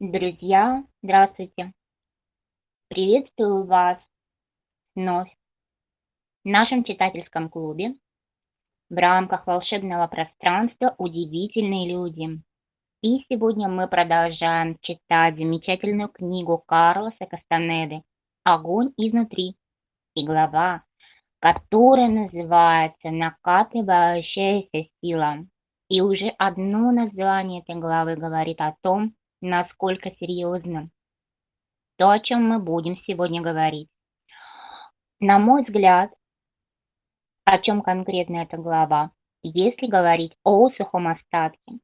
[0.00, 1.72] Друзья, здравствуйте!
[2.88, 3.98] Приветствую вас
[4.94, 5.28] вновь
[6.44, 7.94] в нашем читательском клубе
[8.90, 12.40] в рамках волшебного пространства «Удивительные люди».
[13.02, 18.04] И сегодня мы продолжаем читать замечательную книгу Карлоса Кастанеды
[18.44, 19.56] «Огонь изнутри»
[20.14, 20.84] и глава,
[21.40, 25.38] которая называется «Накатывающаяся сила».
[25.88, 30.90] И уже одно название этой главы говорит о том, насколько серьезно
[31.98, 33.88] то, о чем мы будем сегодня говорить.
[35.20, 36.12] На мой взгляд,
[37.44, 39.10] о чем конкретно эта глава,
[39.42, 41.80] если говорить о сухом остатке,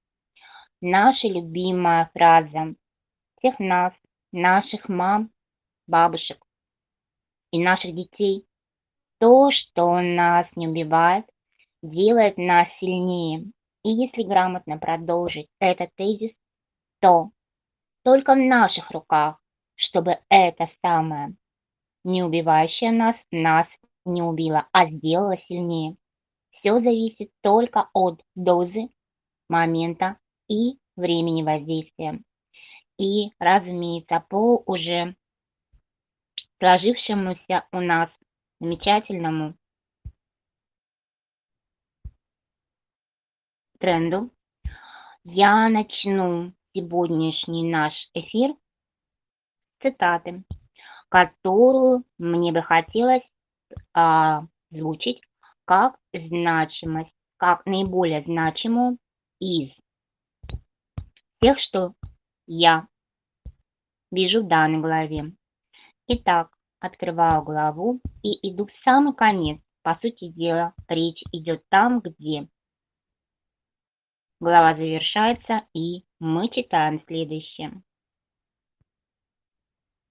[0.81, 2.75] наша любимая фраза
[3.39, 3.93] всех нас,
[4.31, 5.31] наших мам,
[5.89, 6.39] бабушек
[7.51, 8.47] и наших детей,
[9.19, 11.27] то, что нас не убивает,
[11.83, 13.51] делает нас сильнее.
[13.83, 16.33] И если грамотно продолжить этот тезис,
[17.01, 17.31] то
[18.05, 19.39] только в наших руках,
[19.75, 21.35] чтобы это самое,
[22.05, 23.67] не убивающее нас, нас
[24.05, 25.97] не убило, а сделало сильнее.
[26.53, 28.89] Все зависит только от дозы,
[29.49, 32.21] момента и времени воздействия.
[32.99, 35.17] И, разумеется, по уже
[36.59, 38.11] сложившемуся у нас
[38.61, 39.55] замечательному
[43.79, 44.31] тренду,
[45.25, 48.55] я начну сегодняшний наш эфир
[49.81, 50.45] цитаты,
[51.09, 53.23] которую мне бы хотелось
[53.93, 55.21] а, звучить
[55.65, 58.99] как значимость, как наиболее значимую
[59.41, 59.71] из
[61.41, 61.95] тех, что
[62.47, 62.87] я
[64.11, 65.33] вижу в данной главе.
[66.09, 66.51] Итак,
[66.81, 69.61] открываю главу и иду в самый конец.
[69.83, 72.49] По сути дела, речь идет там, где
[74.45, 77.83] глава завершается, и мы читаем следующее.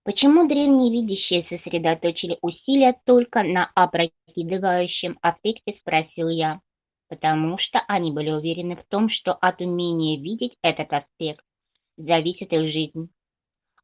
[0.04, 6.60] Почему древние видящие сосредоточили усилия только на опрокидывающем аспекте, спросил я.
[7.08, 11.46] Потому что они были уверены в том, что от умения видеть этот аспект
[11.96, 13.10] зависит их жизнь.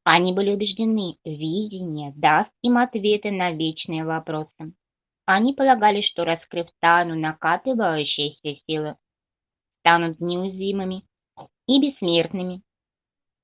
[0.03, 4.73] Они были убеждены, видение даст им ответы на вечные вопросы.
[5.25, 8.95] Они полагали, что раскрыв тайну накатывающейся силы,
[9.79, 11.03] станут неуязвимыми
[11.67, 12.61] и бессмертными.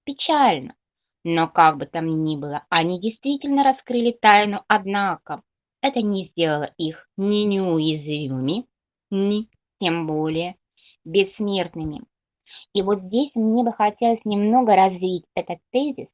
[0.05, 0.75] Печально,
[1.23, 5.41] но как бы там ни было, они действительно раскрыли тайну, однако
[5.81, 8.65] это не сделало их ни неуязвимыми,
[9.11, 9.47] ни
[9.79, 10.55] тем более
[11.03, 12.03] бессмертными.
[12.73, 16.07] И вот здесь мне бы хотелось немного развить этот тезис,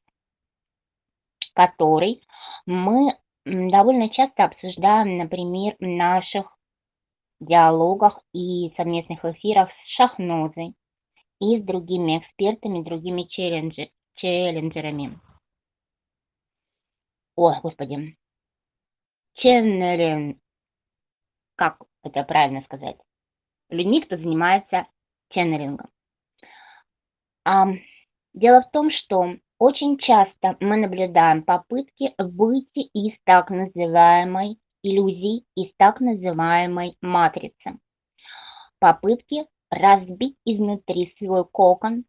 [1.54, 2.22] который
[2.66, 6.56] мы довольно часто обсуждаем, например, в наших
[7.44, 10.74] диалогах и совместных эфирах с Шахнозой
[11.40, 13.24] и с другими экспертами, другими
[14.14, 15.18] челленджерами.
[17.34, 18.16] Ой, господи.
[19.34, 20.38] Ченнелин,
[21.56, 22.96] как это правильно сказать?
[23.70, 24.86] Людьми, кто занимается
[25.30, 25.88] ченнелингом.
[27.44, 27.66] А,
[28.34, 35.72] дело в том, что очень часто мы наблюдаем попытки выйти из так называемой иллюзий, из
[35.76, 37.78] так называемой матрицы.
[38.78, 42.04] Попытки разбить изнутри свой кокон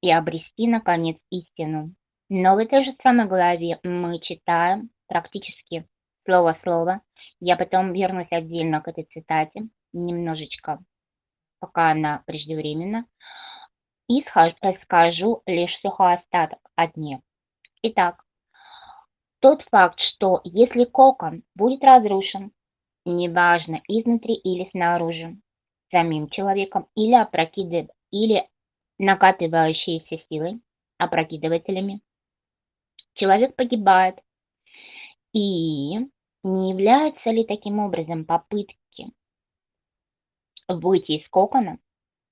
[0.00, 1.94] и обрести, наконец, истину.
[2.28, 5.86] Но в этой же самой главе мы читаем практически
[6.24, 7.00] слово в слово.
[7.40, 10.78] Я потом вернусь отдельно к этой цитате, немножечко,
[11.60, 13.04] пока она преждевременна,
[14.08, 14.24] и
[14.84, 17.20] скажу лишь сухой остаток от нее.
[17.82, 18.21] Итак,
[19.42, 22.52] тот факт, что если кокон будет разрушен,
[23.04, 25.36] неважно изнутри или снаружи,
[25.90, 28.48] самим человеком или опрокидывает, или
[29.00, 30.60] накатывающиеся силой,
[30.96, 32.02] опрокидывателями,
[33.14, 34.20] человек погибает.
[35.32, 35.98] И
[36.44, 39.10] не являются ли таким образом попытки
[40.68, 41.78] выйти из кокона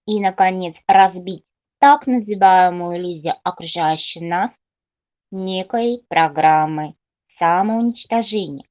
[0.07, 1.45] и, наконец, разбить
[1.81, 4.53] так называемую иллюзию окружающей нас
[5.33, 6.95] некой программы
[7.41, 8.65] самоуничтожения?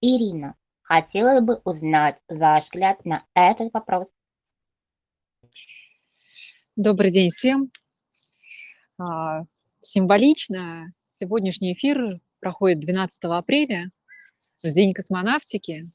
[0.00, 4.06] Ирина, хотела бы узнать ваш взгляд на этот вопрос.
[6.76, 7.70] Добрый день всем.
[8.98, 9.44] А,
[9.78, 13.90] символично сегодняшний эфир проходит 12 апреля,
[14.62, 15.90] в День космонавтики.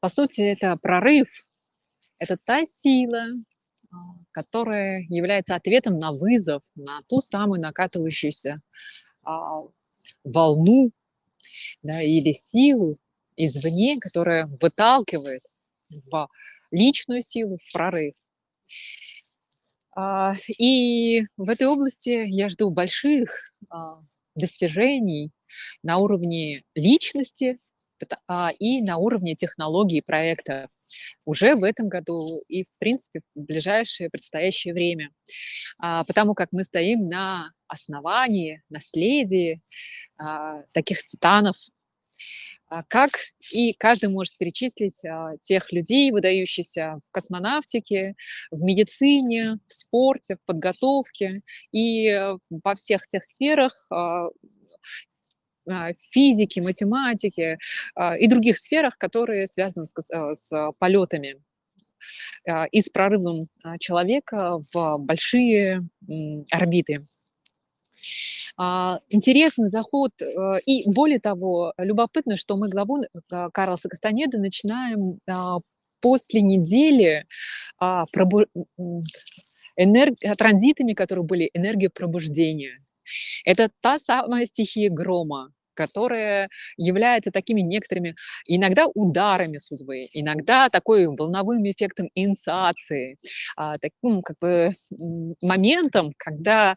[0.00, 1.46] По сути, это прорыв,
[2.18, 3.22] это та сила,
[3.90, 3.96] а,
[4.32, 8.60] которая является ответом на вызов, на ту самую накатывающуюся
[9.22, 9.62] а,
[10.24, 10.90] волну
[11.82, 12.98] да, или силу
[13.36, 15.42] извне, которая выталкивает
[15.90, 16.28] в
[16.70, 18.14] личную силу, в прорыв.
[19.96, 24.00] А, и в этой области я жду больших а,
[24.34, 25.30] достижений
[25.82, 27.58] на уровне личности
[28.26, 30.68] а, и на уровне технологий проекта
[31.24, 35.10] уже в этом году и, в принципе, в ближайшее предстоящее время.
[35.78, 39.60] Потому как мы стоим на основании, наследии
[40.72, 41.56] таких титанов,
[42.68, 43.10] а, как
[43.52, 48.16] и каждый может перечислить а, тех людей, выдающихся в космонавтике,
[48.50, 51.42] в медицине, в спорте, в подготовке
[51.72, 54.28] и э, во всех тех сферах, а,
[55.98, 57.58] физики, математики
[58.18, 59.94] и других сферах, которые связаны с,
[60.34, 61.36] с полетами
[62.70, 65.88] и с прорывом человека в большие
[66.50, 67.06] орбиты.
[68.56, 70.12] А, интересный заход.
[70.20, 75.58] Э, и более того, любопытно, что мы главу э, Карлоса Кастанеда начинаем а,
[76.00, 77.26] после недели
[77.78, 78.46] а, пробу...
[79.76, 80.16] энерг...
[80.38, 82.80] транзитами, которые были энергия пробуждения.
[83.44, 88.14] Это та самая стихия грома, которые являются такими некоторыми
[88.46, 93.16] иногда ударами судьбы, иногда такой волновым эффектом инициации,
[93.56, 94.72] а, таким как бы
[95.42, 96.76] моментом, когда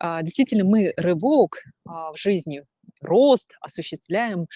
[0.00, 2.62] а, действительно мы рывок а, в жизни,
[3.02, 4.46] рост осуществляем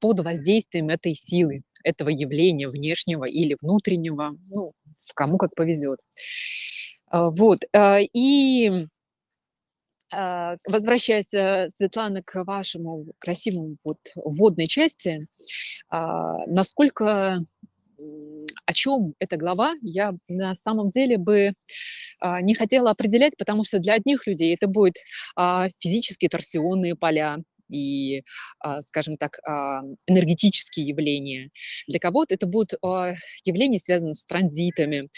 [0.00, 4.72] под воздействием этой силы, этого явления внешнего или внутреннего, ну,
[5.14, 5.98] кому как повезет.
[7.10, 7.64] Вот.
[8.14, 8.86] И
[10.68, 15.26] возвращаясь, э, Светлана, к вашему красивому вот вводной части,
[15.88, 17.44] а, насколько
[18.66, 21.52] о чем эта глава, я на самом деле бы
[22.18, 24.96] а, не хотела определять, потому что для одних людей это будет
[25.78, 27.36] физические торсионные поля,
[27.72, 28.22] и,
[28.60, 31.50] а, скажем так, а, энергетические явления.
[31.88, 33.14] Для кого-то это будут а,
[33.44, 35.08] явления, связанные с транзитами.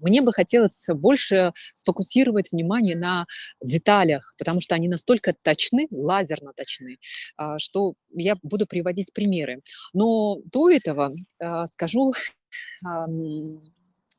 [0.00, 3.26] Мне бы хотелось больше сфокусировать внимание на
[3.62, 6.98] деталях, потому что они настолько точны, лазерно точны,
[7.58, 9.60] что я буду приводить примеры.
[9.92, 11.14] Но до этого
[11.66, 12.14] скажу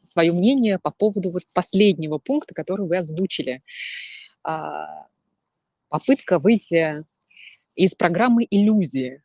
[0.05, 3.61] свое мнение по поводу вот последнего пункта, который вы озвучили.
[5.89, 7.05] Попытка выйти
[7.77, 9.21] из программы «Иллюзии».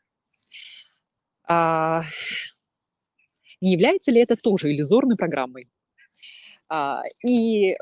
[1.48, 2.02] А,
[3.60, 5.68] не является ли это тоже иллюзорной программой?
[6.68, 7.76] А, и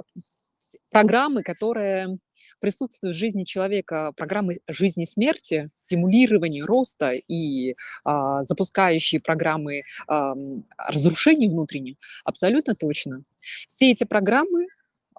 [0.91, 2.19] программы, которые
[2.61, 7.75] присутствуют в жизни человека, программы жизни смерти, стимулирования роста и
[8.05, 10.35] а, запускающие программы а,
[10.79, 13.25] разрушения внутренних, абсолютно точно.
[13.69, 14.69] Все эти программы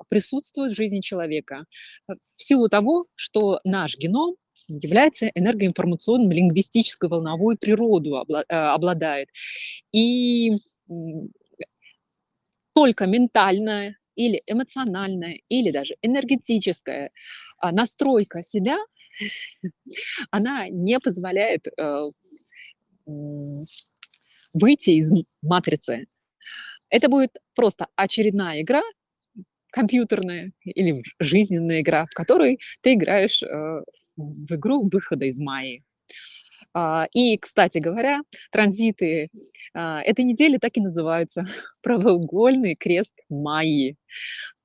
[0.10, 1.64] присутствуют в жизни человека
[2.08, 4.36] в силу того, что наш геном
[4.68, 9.30] является энергоинформационным, лингвистической волновой природу э, обладает.
[9.92, 10.52] И
[12.74, 17.12] только ментальная или эмоциональная, или даже энергетическая
[17.58, 18.78] а, настройка себя,
[20.32, 22.06] она не позволяет э,
[24.54, 25.12] выйти из
[25.42, 26.08] матрицы.
[26.90, 28.82] Это будет просто очередная игра,
[29.72, 33.82] компьютерная или жизненная игра, в которой ты играешь э,
[34.18, 35.84] в игру выхода из Майи.
[36.74, 38.22] А, и, кстати говоря,
[38.52, 39.30] транзиты
[39.74, 41.48] а, этой недели так и называются
[41.82, 43.98] правоугольный крест Майи.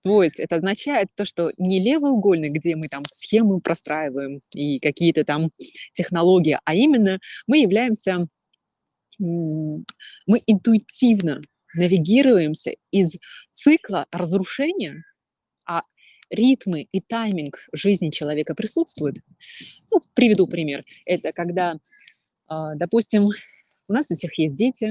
[0.05, 5.25] То есть это означает то, что не левоугольный, где мы там схемы простраиваем и какие-то
[5.25, 5.51] там
[5.95, 8.29] технологии, а именно мы являемся,
[9.19, 9.83] мы
[10.47, 11.43] интуитивно
[11.77, 13.17] навигируемся из
[13.51, 15.05] цикла разрушения,
[15.67, 15.83] а
[16.31, 19.19] ритмы и тайминг жизни человека присутствуют.
[19.91, 20.85] Ну, приведу пример.
[21.05, 21.77] Это когда,
[22.49, 23.31] а, допустим,
[23.89, 24.91] у нас у всех есть дети,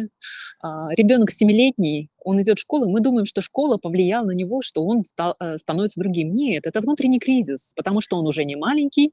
[0.62, 4.86] а, ребенок семилетний, он идет в школу, мы думаем, что школа повлияла на него, что
[4.86, 6.34] он стал, э, становится другим.
[6.36, 9.12] Нет, это внутренний кризис, потому что он уже не маленький,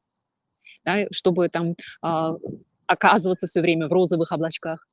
[0.84, 2.36] да, чтобы там а,
[2.86, 4.86] оказываться все время в розовых облачках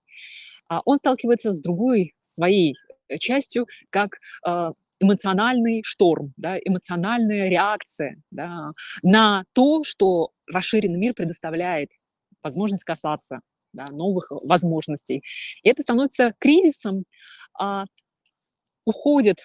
[0.85, 2.75] он сталкивается с другой своей
[3.07, 4.09] э, частью, как
[4.45, 8.71] а, эмоциональный шторм, да, эмоциональная реакция да,
[9.03, 11.91] на то, что расширенный мир предоставляет
[12.43, 13.39] возможность касаться
[13.73, 15.23] да, новых возможностей.
[15.63, 17.05] И это становится кризисом,
[17.57, 17.85] а,
[18.85, 19.39] уходит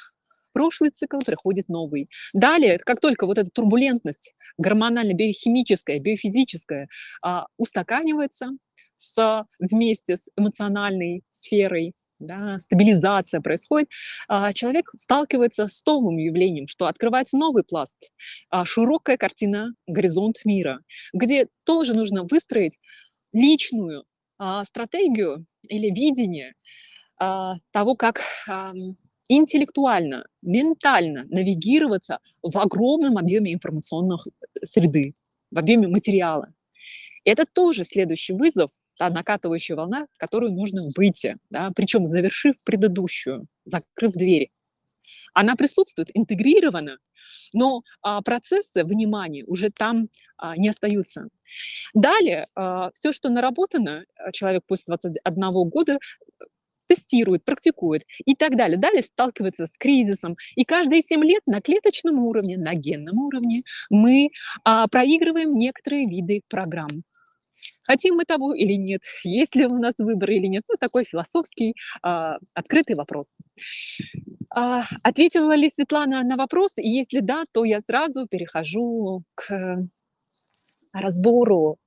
[0.54, 2.08] прошлый цикл, приходит новый.
[2.32, 6.88] Далее, как только вот эта турбулентность гормонально-биохимическая, биофизическая
[7.22, 8.52] а, устаканивается,
[8.96, 13.88] с, вместе с эмоциональной сферой, да, стабилизация происходит,
[14.28, 18.12] а, человек сталкивается с новым явлением, что открывается новый пласт,
[18.50, 20.80] а, широкая картина, горизонт мира,
[21.12, 22.78] где тоже нужно выстроить
[23.32, 24.04] личную
[24.64, 26.54] стратегию или видение
[27.18, 28.20] того, как
[29.28, 34.30] интеллектуально, ментально навигироваться в огромном объеме информационных э,
[34.64, 35.14] среды,
[35.50, 36.52] в объеме материала.
[37.24, 44.12] Это тоже следующий вызов, та накатывающая волна, которую нужно выйти, да, причем завершив предыдущую, закрыв
[44.12, 44.52] двери.
[45.32, 46.98] Она присутствует интегрирована,
[47.52, 51.26] но а, процессы внимания уже там а, не остаются.
[51.92, 55.98] Далее, а, все, что наработано, а, человек после 21 года
[56.86, 58.78] тестирует, практикует и так далее.
[58.78, 60.36] Далее сталкивается с кризисом.
[60.56, 64.28] И каждые 7 лет на клеточном уровне, на генном уровне мы
[64.64, 67.04] а, проигрываем некоторые виды программ.
[67.84, 71.74] Хотим мы того или нет, есть ли у нас выбор или нет, ну, такой философский,
[72.02, 73.38] а, открытый вопрос.
[74.54, 76.78] А, ответила ли Светлана на вопрос?
[76.78, 79.78] И если да, то я сразу перехожу к
[80.92, 81.78] разбору,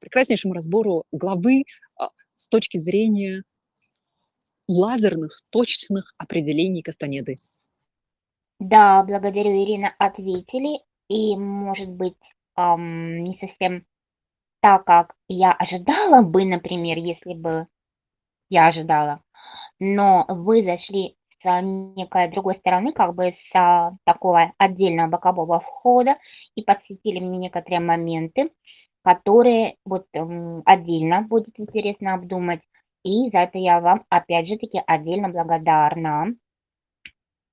[0.00, 1.64] прекраснейшему разбору главы
[1.98, 3.44] а, с точки зрения
[4.68, 7.36] лазерных точных определений Кастанеды.
[8.60, 10.80] Да, благодарю, Ирина, ответили.
[11.08, 12.16] И, может быть,
[12.56, 13.84] ам, не совсем
[14.62, 17.66] так, как я ожидала бы, например, если бы
[18.50, 19.20] я ожидала,
[19.80, 26.16] но вы зашли с некой другой стороны, как бы с такого отдельного бокового входа
[26.56, 28.50] и подсветили мне некоторые моменты,
[29.02, 32.62] которые вот м, отдельно будет интересно обдумать.
[33.04, 36.34] И за это я вам опять же таки отдельно благодарна.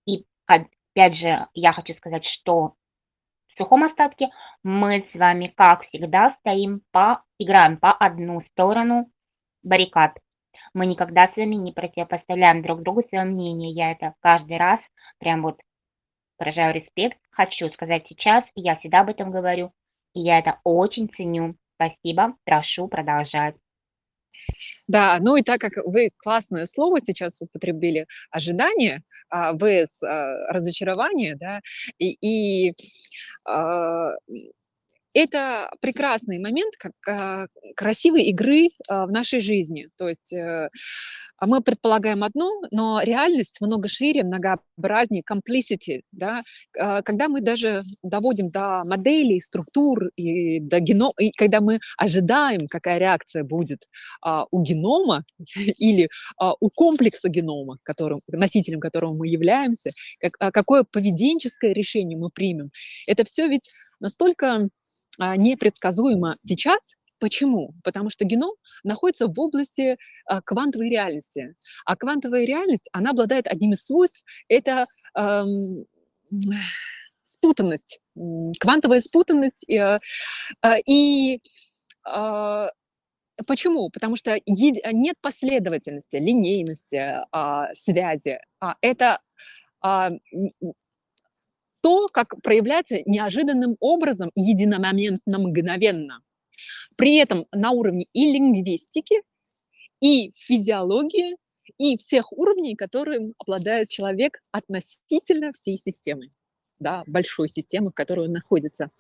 [0.08, 2.75] И опять же я хочу сказать, что
[3.50, 4.29] в сухом остатке
[4.63, 9.08] мы с вами, как всегда, стоим по, играем по одну сторону
[9.62, 10.17] баррикад.
[10.74, 13.72] Мы никогда с вами не противопоставляем друг другу свое мнение.
[13.72, 14.79] Я это каждый раз
[15.20, 15.60] прям вот
[16.39, 17.17] выражаю респект.
[17.31, 19.72] Хочу сказать сейчас, я всегда об этом говорю,
[20.13, 21.55] и я это очень ценю.
[21.75, 23.55] Спасибо, прошу продолжать.
[24.88, 31.35] Да, ну и так как вы классное слово сейчас употребили, ожидание, а, vs а, разочарование,
[31.35, 31.61] да,
[31.97, 32.73] и, и
[33.45, 34.11] а,
[35.13, 39.89] это прекрасный момент как а, красивой игры а, в нашей жизни.
[39.98, 40.70] То есть э,
[41.38, 48.51] а мы предполагаем одно, но реальность много шире, многообразнее, complicity, да, когда мы даже доводим
[48.51, 53.88] до моделей, структур и до генома, и когда мы ожидаем, какая реакция будет
[54.51, 55.24] у генома
[55.56, 56.10] или
[56.60, 59.89] у комплекса генома, которым, носителем которого мы являемся,
[60.20, 62.70] как, какое поведенческое решение мы примем,
[63.08, 64.68] это все ведь настолько
[65.20, 66.96] непредсказуемо сейчас.
[67.20, 67.75] Почему?
[67.84, 68.53] Потому что геном
[68.84, 71.56] находится в области а, квантовой реальности.
[71.86, 75.86] А квантовая реальность, она обладает одним из свойств, это эм,
[77.22, 78.00] спутанность,
[78.60, 79.70] квантовая спутанность.
[79.70, 80.00] Э,
[80.88, 81.39] и
[82.12, 82.68] э,
[83.48, 83.89] Почему?
[83.89, 88.39] Потому что нет последовательности, линейности, а, связи.
[88.60, 89.20] А это
[89.82, 90.10] а,
[91.81, 96.21] то, как проявляется неожиданным образом, единомоментно, мгновенно.
[96.95, 99.21] При этом на уровне и лингвистики,
[100.00, 101.35] и физиологии,
[101.77, 106.29] и всех уровней, которым обладает человек относительно всей системы,
[106.79, 108.91] да, большой системы, в которой он находится.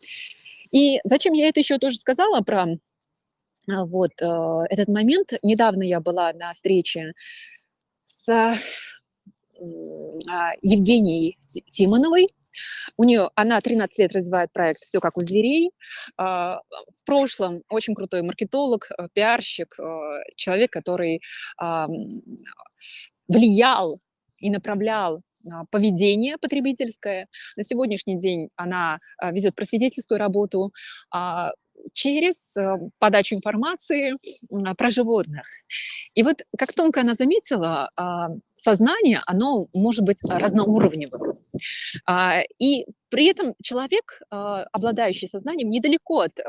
[0.71, 2.65] И зачем я это еще тоже сказала про
[3.69, 5.33] а, вот э, этот момент?
[5.43, 7.13] Недавно я была на встрече
[8.05, 8.55] с э,
[10.61, 11.37] Евгенией
[11.69, 12.27] Тимоновой,
[12.97, 15.71] у нее, она 13 лет развивает проект «Все как у зверей».
[16.17, 16.61] А,
[16.95, 19.83] в прошлом очень крутой маркетолог, э, пиарщик, э,
[20.35, 21.21] человек, который
[23.27, 23.97] влиял
[24.39, 27.27] и направлял а, поведение потребительское.
[27.55, 30.73] На сегодняшний день она а, ведет просветительскую работу,
[31.93, 34.13] через э, подачу информации
[34.77, 35.47] про животных.
[36.13, 41.30] И вот, как тонко она заметила, а, сознание, оно может быть разноуровневым.
[42.05, 46.39] А, и при этом человек, а, обладающий сознанием, недалеко от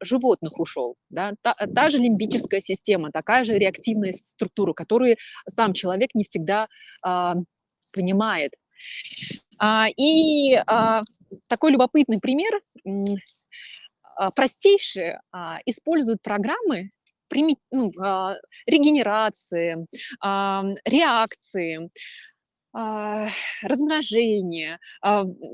[0.00, 0.96] животных ушел.
[1.08, 1.34] Да?
[1.42, 5.16] Та, та же лимбическая система, такая же реактивная структура, которую
[5.48, 6.68] сам человек не всегда
[7.92, 8.54] понимает.
[9.96, 10.56] И
[11.48, 12.60] такой любопытный пример
[14.20, 16.90] а, простейшие а, используют программы
[17.70, 18.36] ну, а,
[18.66, 19.86] регенерации,
[20.84, 21.90] реакции,
[22.72, 24.78] размножение,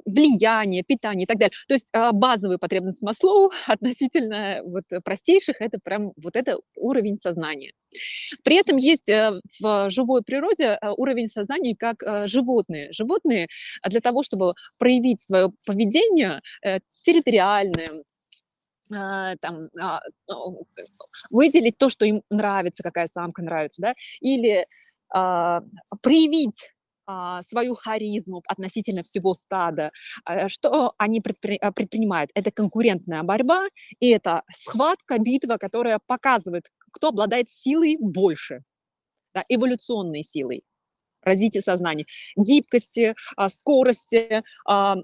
[0.04, 1.52] влияние, питание и так далее.
[1.68, 7.72] То есть базовые потребности Маслоу относительно вот простейших– это прям вот это уровень сознания.
[8.42, 12.92] При этом есть э, в живой природе э, уровень сознания как э, животные.
[12.92, 13.48] Животные
[13.84, 16.40] для того, чтобы проявить свое поведение
[17.02, 17.86] территориальное,
[18.92, 20.62] а, там, а, ну,
[21.30, 24.64] выделить то, что им нравится, какая самка нравится, да, или
[25.12, 25.62] а,
[26.02, 26.75] проявить а,
[27.42, 29.90] свою харизму относительно всего стада.
[30.24, 31.20] А, что они
[31.60, 32.30] а, предпринимают?
[32.34, 33.66] Это конкурентная борьба,
[34.00, 38.62] и это схватка, битва, которая показывает, кто обладает силой больше,
[39.34, 40.64] да, эволюционной силой
[41.22, 43.14] развития сознания, гибкости,
[43.48, 44.42] скорости,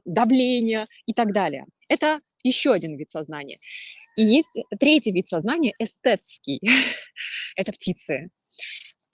[0.05, 1.67] давления и так далее.
[1.89, 3.59] Это еще один вид сознания.
[4.17, 6.61] И есть третий вид сознания, эстетский.
[7.57, 8.31] Это птицы.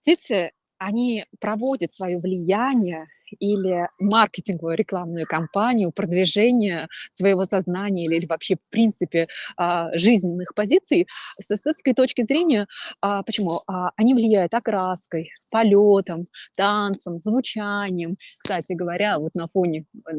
[0.00, 3.06] Птицы они проводят свое влияние
[3.40, 11.06] или маркетинговую рекламную кампанию, продвижение своего сознания или, вообще, в принципе, а, жизненных позиций
[11.38, 12.66] с эстетской точки зрения.
[13.00, 13.61] А, почему?
[13.66, 18.16] А, они влияют окраской, полетом, танцем, звучанием.
[18.38, 20.12] Кстати говоря, вот на фоне э,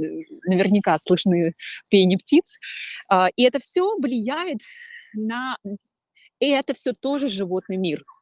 [0.45, 1.53] наверняка слышны
[1.89, 2.57] пение птиц.
[3.35, 4.59] И это все влияет
[5.13, 5.57] на...
[6.39, 8.03] И это все тоже животный мир–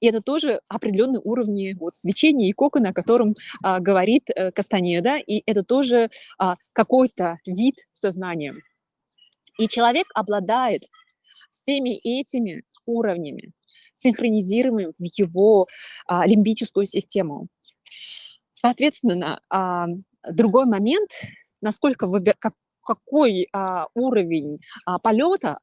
[0.00, 5.16] и это тоже определенные уровни вот, свечения и кокона, о котором а, говорит э, Кастанеда,
[5.16, 8.54] и это тоже а, какой-то вид сознания.
[9.58, 10.82] И человек обладает
[11.50, 13.52] всеми этими уровнями,
[13.94, 15.66] синхронизируемыми в его
[16.06, 17.48] а, лимбическую систему.
[18.54, 19.86] Соответственно, а,
[20.28, 21.10] другой момент,
[21.60, 25.60] насколько выбир, как, какой а, уровень а, полета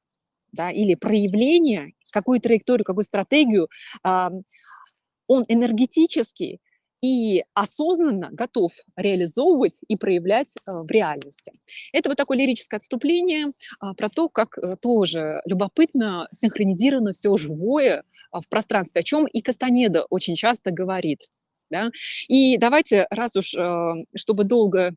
[0.52, 3.70] да, или проявления какую траекторию, какую стратегию,
[4.04, 6.60] он энергетически
[7.02, 11.52] и осознанно готов реализовывать и проявлять э, в реальности.
[11.94, 18.04] Это вот такое лирическое отступление а, про то, как э, тоже любопытно синхронизировано все живое
[18.32, 21.30] а, в пространстве, о чем и Кастанеда очень часто говорит.
[21.70, 21.92] Да?
[22.28, 24.94] И давайте, раз уж, э, чтобы долго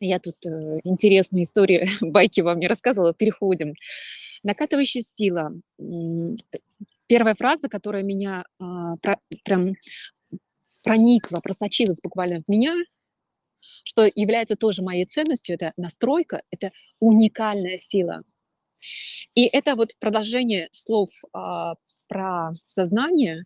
[0.00, 0.34] я тут
[0.82, 3.74] интересную историю, байки вам не рассказывала, переходим.
[4.42, 5.52] Накатывающая сила.
[7.06, 9.74] Первая фраза, которая меня а, про, прям
[10.82, 12.74] проникла, просочилась буквально в меня,
[13.84, 18.22] что является тоже моей ценностью, это настройка, это уникальная сила.
[19.34, 21.74] И это вот продолжение слов а,
[22.08, 23.44] про сознание.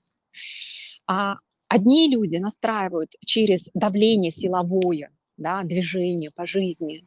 [1.07, 1.37] А
[1.69, 7.07] одни люди настраивают через давление силовое, да, движение по жизни,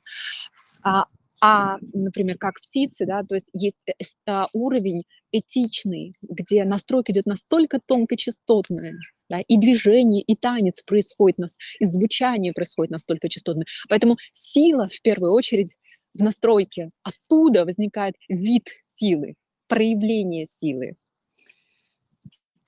[0.83, 1.05] а
[1.41, 3.93] а, например, как птицы, да, то есть есть э,
[4.27, 8.97] а, уровень этичный, где настройка идет настолько тонкочастотная,
[9.29, 13.65] да, и движение, и танец происходит, нас, и звучание происходит настолько частотное.
[13.87, 15.77] Поэтому сила в первую очередь
[16.13, 16.89] в настройке.
[17.03, 19.35] Оттуда возникает вид силы,
[19.67, 20.95] проявление силы.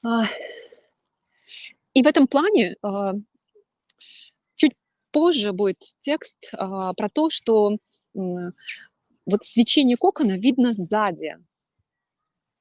[0.05, 0.23] А,
[1.93, 3.13] и в этом плане а,
[4.55, 4.73] чуть
[5.11, 7.77] позже будет текст про то, что
[8.13, 11.37] вот свечение кокона видно сзади,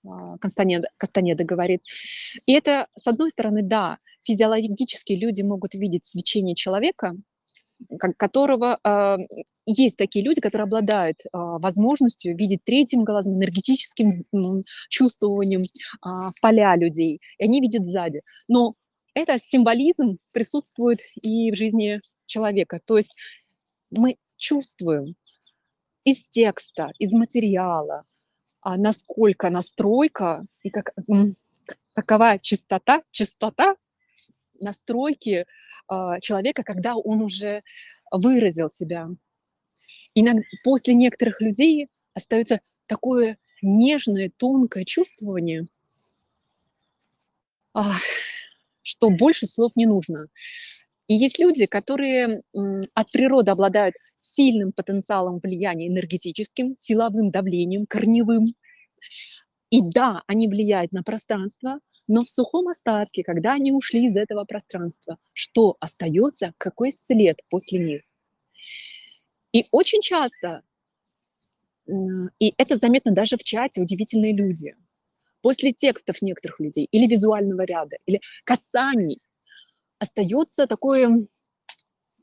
[0.06, 1.82] а, Кастанеда, Кастанеда говорит.
[2.46, 7.16] И это, с одной стороны, да, физиологически люди могут видеть свечение человека,
[8.18, 9.16] которого э,
[9.64, 14.10] есть такие люди, которые обладают э, возможностью видеть третьим глазом, энергетическим
[14.90, 16.08] чувствованием э,
[16.42, 18.20] поля людей, и они видят сзади.
[18.48, 18.74] Но
[19.14, 22.80] это символизм присутствует и в жизни человека.
[22.84, 23.16] То есть
[23.90, 25.14] мы чувствуем,
[26.04, 28.04] из текста, из материала,
[28.60, 30.94] а насколько настройка и как,
[31.94, 33.76] какова чистота, чистота
[34.60, 37.62] настройки э, человека, когда он уже
[38.10, 39.08] выразил себя.
[40.14, 45.66] Иногда после некоторых людей остается такое нежное, тонкое чувствование,
[48.82, 50.26] что больше слов не нужно.
[51.10, 52.40] И есть люди, которые
[52.94, 58.44] от природы обладают сильным потенциалом влияния энергетическим, силовым давлением, корневым.
[59.70, 64.44] И да, они влияют на пространство, но в сухом остатке, когда они ушли из этого
[64.44, 68.02] пространства, что остается, какой след после них?
[69.50, 70.62] И очень часто,
[71.88, 74.76] и это заметно даже в чате, удивительные люди,
[75.42, 79.18] после текстов некоторых людей или визуального ряда, или касаний,
[80.00, 81.26] остается такое,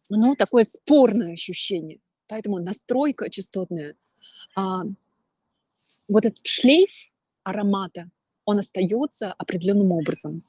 [0.10, 2.00] ну, такое спорное ощущение.
[2.28, 3.96] Поэтому настройка частотная,
[4.56, 4.84] а,
[6.10, 6.90] вот этот шлейф
[7.44, 8.10] аромата,
[8.44, 10.44] он остается определенным образом.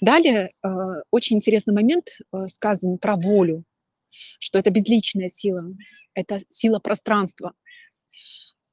[0.00, 0.68] Далее э,
[1.10, 3.64] очень интересный момент э, сказан про волю,
[4.38, 5.74] что это безличная сила,
[6.14, 7.52] это сила пространства,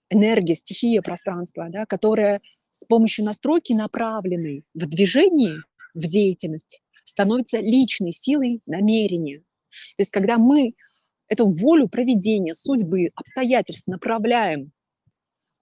[0.09, 6.81] энергия, стихия пространства, да, которая с помощью настройки направленной в движение, в деятельность,
[7.17, 9.39] становится личной силой намерения.
[9.39, 10.73] То есть когда мы
[11.27, 14.71] эту волю проведения, судьбы, обстоятельств направляем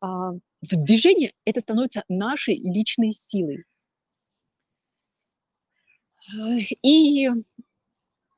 [0.02, 3.64] а, в движение, это становится нашей личной силой.
[6.84, 7.30] И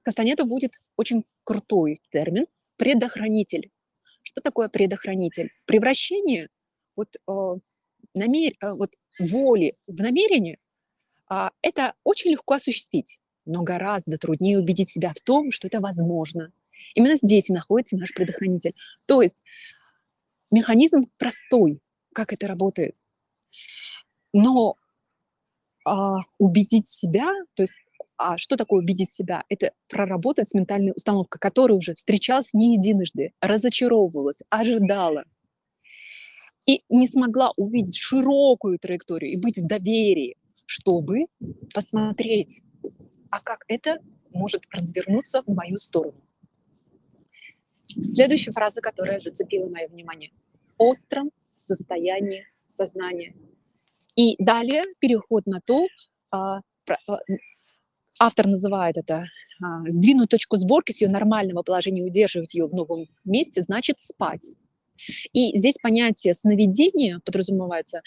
[0.04, 3.72] Кастанеда вводит очень крутой термин предохранитель.
[4.22, 5.50] Что такое предохранитель?
[5.66, 6.50] Превращение
[6.96, 7.56] вот, э,
[8.14, 8.54] намер...
[8.62, 10.60] э, вот воли в намерение
[11.62, 16.52] это очень легко осуществить, но гораздо труднее убедить себя в том, что это возможно.
[16.96, 18.76] Именно здесь и находится наш предохранитель.
[19.08, 19.44] То есть
[20.52, 21.80] механизм простой,
[22.14, 22.96] как это работает.
[24.34, 24.76] Но
[25.86, 27.80] а, убедить себя, то есть
[28.18, 29.44] а что такое убедить себя?
[29.48, 35.24] Это проработать с ментальной установкой, которая уже встречалась не единожды, разочаровывалась, ожидала
[36.66, 40.36] и не смогла увидеть широкую траекторию и быть в доверии,
[40.68, 41.26] чтобы
[41.74, 42.62] посмотреть,
[43.32, 44.00] а как это
[44.30, 46.22] может развернуться в мою сторону.
[47.88, 50.32] Следующая фраза, которая зацепила мое внимание.
[50.78, 53.34] Остром состоянии сознания.
[54.16, 55.88] И далее переход на то,
[56.32, 57.20] а, а,
[58.20, 59.26] автор называет это
[59.64, 64.56] а, сдвинуть точку сборки с ее нормального положения, удерживать ее в новом месте, значит спать.
[65.32, 68.02] И здесь понятие сновидения подразумевается,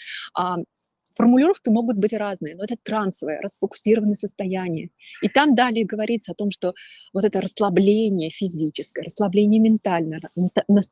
[1.21, 4.89] Формулировки могут быть разные, но это трансовое, расфокусированное состояние.
[5.21, 6.73] И там далее говорится о том, что
[7.13, 10.19] вот это расслабление физическое, расслабление ментальное,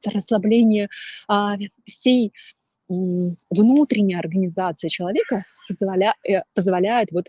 [0.05, 0.87] расслабление
[1.27, 2.31] а, всей
[2.87, 7.25] внутренней организации человека позволя, э, позволяет вот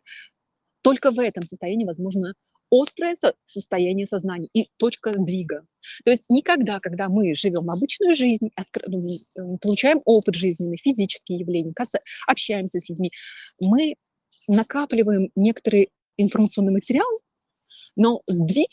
[0.82, 2.34] только в этом состоянии возможно
[2.70, 5.64] острое состояние сознания и точка сдвига.
[6.04, 8.50] То есть никогда, когда мы живем обычную жизнь,
[8.86, 11.74] ну, получаем опыт жизненный, физические явления,
[12.26, 13.10] общаемся с людьми,
[13.60, 13.94] мы
[14.48, 17.08] накапливаем некоторый информационный материал,
[17.96, 18.70] но сдвиг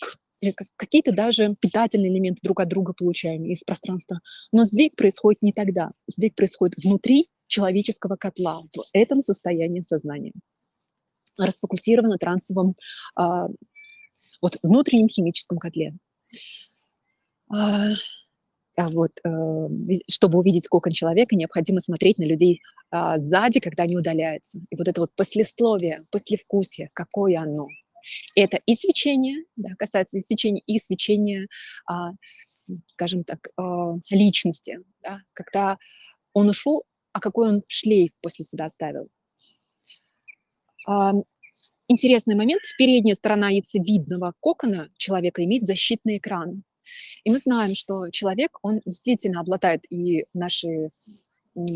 [0.75, 4.19] какие-то даже питательные элементы друг от друга получаем из пространства.
[4.51, 5.91] Но сдвиг происходит не тогда.
[6.07, 10.33] Сдвиг происходит внутри человеческого котла, в этом состоянии сознания
[11.37, 12.75] расфокусировано трансовом
[13.15, 13.47] а,
[14.41, 15.93] вот внутреннем химическом котле.
[17.49, 17.91] А,
[18.77, 19.67] а вот, э,
[20.09, 24.59] чтобы увидеть кокон человека, необходимо смотреть на людей а, сзади, когда они удаляются.
[24.69, 27.67] И вот это вот послесловие, послевкусие, какое оно.
[28.35, 31.47] Это и свечение, да, касается и свечения, и свечения,
[31.89, 32.11] а,
[32.85, 34.79] скажем так, а, личности.
[35.01, 35.77] Да, когда
[36.33, 39.09] он ушел, а какой он шлейф после себя оставил.
[40.87, 41.13] А,
[41.87, 42.61] интересный момент.
[42.77, 46.63] Передняя сторона яйцевидного кокона человека имеет защитный экран.
[47.23, 50.91] И мы знаем, что человек, он действительно обладает, и наши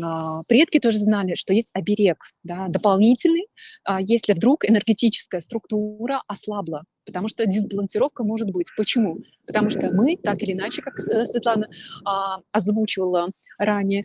[0.02, 3.46] а, предки тоже знали, что есть оберег да, дополнительный,
[3.84, 8.68] а, если вдруг энергетическая структура ослабла, потому что дисбалансировка может быть.
[8.76, 9.18] Почему?
[9.46, 11.68] Потому что мы, так или иначе, как э, Светлана
[12.04, 14.04] а, озвучивала ранее,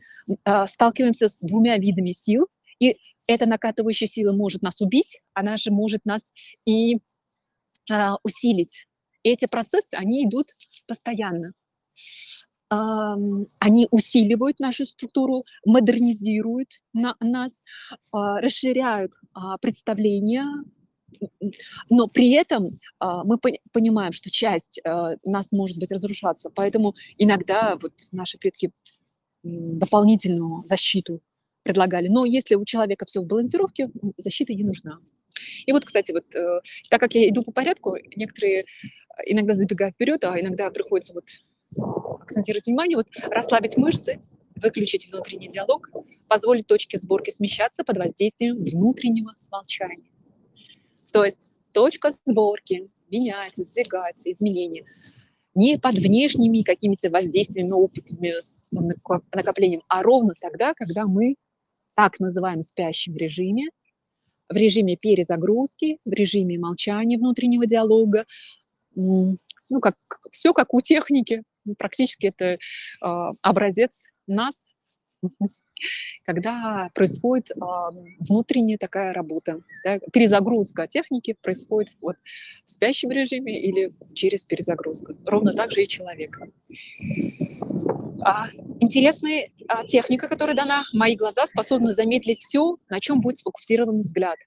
[0.65, 2.47] сталкиваемся с двумя видами сил,
[2.79, 6.31] и эта накатывающая сила может нас убить, она же может нас
[6.65, 8.87] и э, усилить.
[9.23, 10.55] И эти процессы, они идут
[10.87, 11.53] постоянно.
[12.71, 13.15] Э,
[13.59, 20.45] они усиливают нашу структуру, модернизируют на, нас, э, расширяют э, представления,
[21.89, 26.49] но при этом э, мы по понимаем, что часть э, нас может быть разрушаться.
[26.53, 28.71] Поэтому иногда вот наши предки
[29.43, 31.21] дополнительную защиту
[31.67, 32.07] предлагали.
[32.07, 34.97] Но если у человека все в балансировке, защита не нужна.
[35.65, 38.65] И вот, кстати, вот э, так как я иду по порядку, некоторые
[39.25, 41.25] иногда забегают вперед, а иногда приходится вот
[42.21, 44.19] акцентировать внимание, вот расслабить мышцы,
[44.55, 45.89] выключить внутренний диалог,
[46.27, 50.09] позволить точке сборки смещаться под воздействием внутреннего молчания.
[51.11, 54.85] То есть точка сборки меняется, сдвигается, изменения
[55.57, 58.35] не под внешними какими-то воздействиями, опытами,
[59.33, 61.35] накоплением, а ровно тогда, когда мы
[61.97, 63.69] так называемом спящем режиме,
[64.49, 68.25] в режиме перезагрузки, в режиме молчания внутреннего диалога.
[68.95, 69.35] Ну,
[69.81, 69.95] как,
[70.31, 71.41] все как у техники.
[71.65, 72.57] Ну, практически это э,
[73.41, 74.75] образец нас,
[76.25, 77.55] когда происходит э,
[78.19, 79.61] внутренняя такая работа.
[79.83, 82.15] Да, перезагрузка техники происходит вот
[82.65, 85.13] в спящем режиме или через перезагрузку.
[85.25, 86.47] Ровно так же и человека.
[88.21, 88.47] А,
[88.79, 90.83] интересная а, техника, которая дана.
[90.93, 94.37] Мои глаза способны замедлить все, на чем будет сфокусирован взгляд.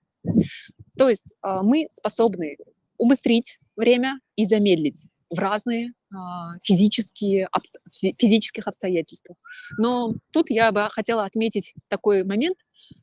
[0.98, 2.56] То есть а, мы способны
[2.98, 7.48] убыстрить время и замедлить в разные а, физические,
[7.90, 9.38] физических обстоятельствах.
[9.78, 12.58] Но тут я бы хотела отметить такой момент,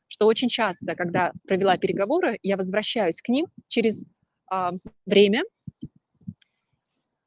[0.08, 4.04] что очень часто, когда провела переговоры, я возвращаюсь к ним через
[4.50, 4.72] а,
[5.06, 5.42] время,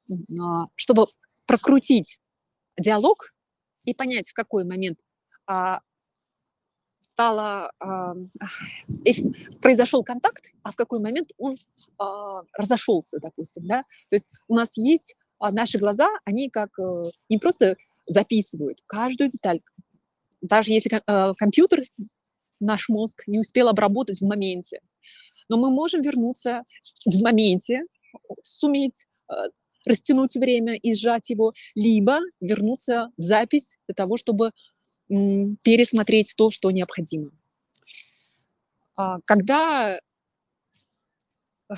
[0.09, 1.07] а, чтобы
[1.45, 2.19] прокрутить
[2.79, 3.33] диалог
[3.85, 4.99] и понять, в какой момент
[7.11, 8.15] стало, а,
[9.61, 11.57] произошел контакт, а в какой момент он
[11.97, 13.81] а, разошелся, допустим, да.
[14.09, 17.75] То есть у нас есть а, наши глаза, они как э, не просто
[18.07, 19.61] записывают каждую деталь,
[20.41, 21.83] даже если э, компьютер,
[22.59, 24.79] наш мозг не успел обработать в моменте,
[25.49, 26.61] но мы можем вернуться
[27.05, 27.81] в моменте,
[28.43, 29.33] суметь э,
[29.85, 34.51] растянуть время и сжать его, либо вернуться в запись для того, чтобы
[35.11, 37.31] пересмотреть то, что необходимо.
[38.95, 39.99] А, когда
[41.69, 41.73] э,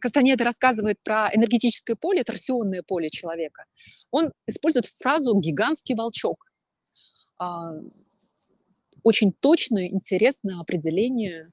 [0.00, 3.64] Кастанеда рассказывает про энергетическое поле, торсионное поле человека,
[4.10, 6.46] он использует фразу «гигантский волчок».
[7.38, 7.74] А,
[9.04, 11.52] очень точное, интересное определение,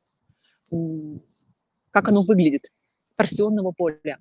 [1.91, 2.72] как оно выглядит,
[3.15, 4.18] торсионного поля.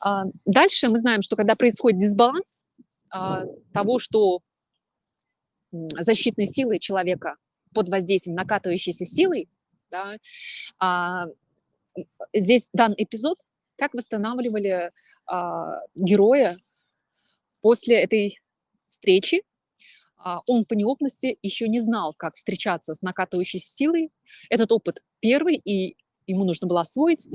[0.00, 2.64] А, дальше мы знаем, что когда происходит дисбаланс
[3.72, 4.42] того, что
[5.70, 7.36] защитной силы человека
[7.74, 9.48] под воздействием накатывающейся силой,
[9.90, 10.16] да,
[10.78, 11.26] а,
[12.34, 13.38] здесь дан эпизод,
[13.76, 14.92] как восстанавливали
[15.26, 16.58] а, героя
[17.60, 18.40] после этой
[18.88, 19.42] встречи.
[20.16, 24.10] А, он по неопытности еще не знал, как встречаться с накатывающей силой.
[24.50, 27.28] Этот опыт первый, и ему нужно было освоить.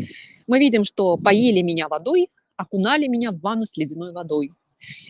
[0.47, 4.51] Мы видим, что поили меня водой, окунали меня в ванну с ледяной водой.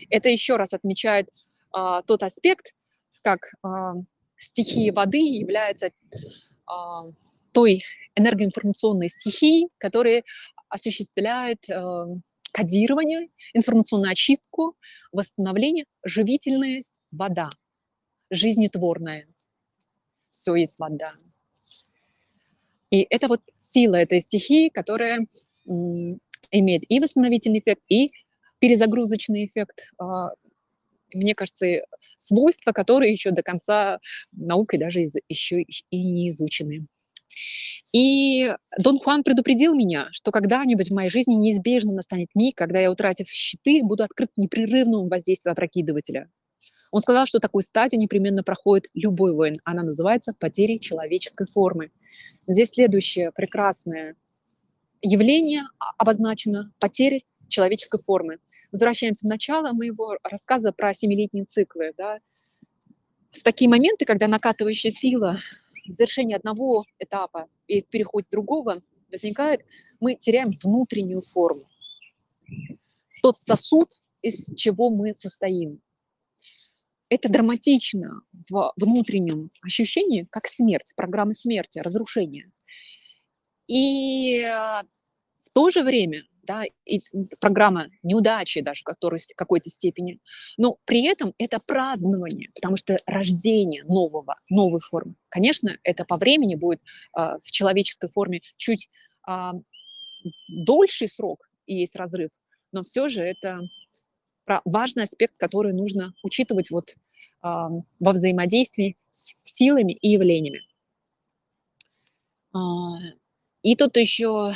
[0.08, 1.30] Это еще раз отмечает
[1.72, 2.74] а, тот аспект,
[3.24, 3.94] как а,
[4.36, 5.90] стихия воды является
[6.66, 7.04] а,
[7.52, 7.82] той
[8.14, 10.22] энергоинформационной стихией, которая
[10.68, 12.06] осуществляет а,
[12.52, 14.76] кодирование, информационную очистку,
[15.10, 17.50] восстановление, живительность, вода,
[18.30, 19.26] жизнетворная.
[20.30, 21.10] Все есть вода.
[22.90, 25.26] И это вот сила этой стихии, которая
[25.64, 28.12] имеет и восстановительный эффект, и
[28.60, 29.90] перезагрузочный эффект
[31.12, 31.66] мне кажется,
[32.16, 33.98] свойства, которые еще до конца
[34.32, 36.86] наукой даже еще и не изучены.
[37.92, 42.90] И Дон Хуан предупредил меня, что когда-нибудь в моей жизни неизбежно настанет миг, когда я,
[42.90, 46.28] утратив щиты, буду открыт непрерывному воздействию опрокидывателя.
[46.90, 49.54] Он сказал, что такой стадии непременно проходит любой воин.
[49.64, 51.90] Она называется потерей человеческой формы.
[52.46, 54.14] Здесь следующее прекрасное
[55.02, 55.64] явление
[55.98, 58.38] обозначено– потеря человеческой формы.
[58.72, 61.92] Возвращаемся в начало моего рассказа про семилетние циклы.
[61.96, 62.18] Да.
[63.30, 65.40] В такие моменты, когда накатывающая сила
[65.86, 69.62] в завершении одного этапа и в переходе другого возникает,
[70.00, 71.68] мы теряем внутреннюю форму.
[73.22, 73.88] Тот сосуд,
[74.22, 75.80] из чего мы состоим.
[77.08, 82.50] Это драматично в внутреннем ощущении, как смерть, программа смерти, разрушения.
[83.66, 84.82] И э,
[85.42, 87.00] в то же время да, и
[87.40, 90.20] программа неудачи даже в какой-то степени.
[90.56, 95.14] Но при этом это празднование, потому что рождение нового, новой формы.
[95.28, 96.80] Конечно, это по времени будет
[97.16, 98.88] э, в человеческой форме чуть
[99.28, 99.52] э,
[100.48, 102.30] дольший срок и есть разрыв,
[102.72, 103.60] но все же это
[104.64, 106.94] важный аспект, который нужно учитывать вот э,
[107.42, 110.60] во взаимодействии с силами и явлениями.
[113.62, 114.54] И тут еще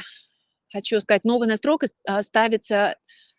[0.72, 2.96] хочу сказать, новая настройка а, ставится,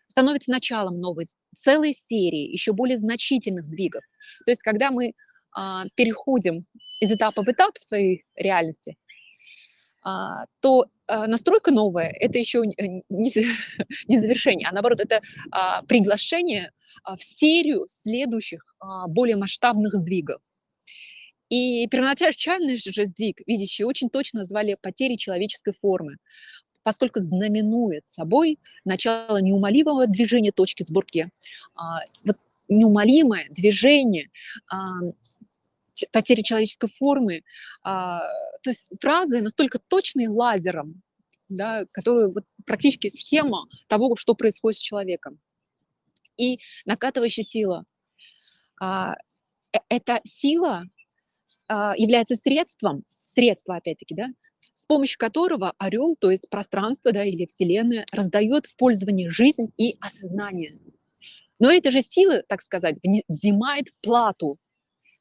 [0.07, 4.03] становится началом новой целой серии еще более значительных сдвигов.
[4.45, 5.13] То есть когда мы
[5.55, 6.65] а, переходим
[6.99, 8.97] из этапа в этап в своей реальности,
[10.01, 12.61] а, то настройка новая– это еще
[13.09, 15.21] не, завершение, а наоборот, это
[15.87, 16.71] приглашение
[17.03, 18.63] в серию следующих
[19.07, 20.39] более масштабных сдвигов.
[21.49, 26.17] И первоначальный же сдвиг, видящие, очень точно назвали потери человеческой формы
[26.83, 31.29] поскольку знаменует собой начало неумолимого движения точки сборки.
[31.75, 32.37] А, вот
[32.67, 34.29] неумолимое движение
[34.71, 34.99] а,
[36.11, 37.43] потери человеческой формы,
[37.83, 38.19] а,
[38.61, 41.01] то есть фразы настолько точные лазером,
[41.49, 45.39] да, которые вот практически схема того, что происходит с человеком.
[46.37, 47.85] И накатывающая сила.
[48.81, 49.13] Э,
[49.89, 50.83] эта сила
[51.67, 54.27] является средством, средство опять-таки, да,
[54.79, 59.97] с помощью которого орел, то есть пространство да, или Вселенная, раздает в пользование жизнь и
[59.99, 60.79] осознание.
[61.59, 64.57] Но эта же сила, так сказать, взимает плату.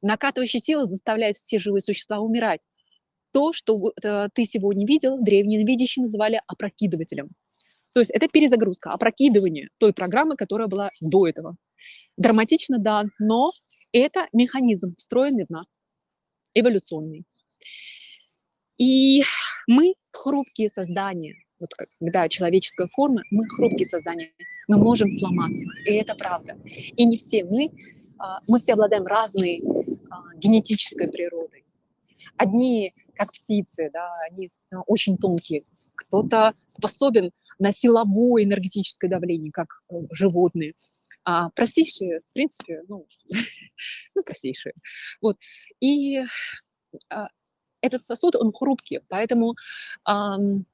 [0.01, 2.68] Накатывающая сила заставляет все живые существа умирать.
[3.33, 7.31] То, что э, ты сегодня видел, древние видящие называли опрокидывателем.
[7.94, 11.57] То есть это перезагрузка, опрокидывание той программы, которая была до этого.
[12.16, 13.51] Драматично, да, но
[13.90, 15.77] это механизм, встроенный в нас,
[16.55, 17.25] эволюционный.
[18.79, 19.25] И
[19.67, 21.37] мы хрупкие создания.
[21.59, 24.33] Вот когда человеческая форма, мы хрупкие создания.
[24.69, 26.57] Мы можем сломаться, и это правда.
[26.64, 27.71] И не все мы,
[28.19, 29.62] а, мы все обладаем разной
[30.11, 31.64] а, генетической природой.
[32.37, 34.49] одни, как птицы, да, они
[34.87, 35.64] очень тонкие.
[35.95, 40.75] Кто-то способен на силовое энергетическое давление, как э, животные.
[41.25, 43.07] А простейшие, в принципе, ну,
[44.14, 44.75] ну простейшие.
[45.21, 45.37] Вот.
[45.81, 46.21] И
[47.11, 47.29] а,
[47.81, 49.55] этот сосуд, он хрупкий, поэтому
[50.05, 50.67] ам,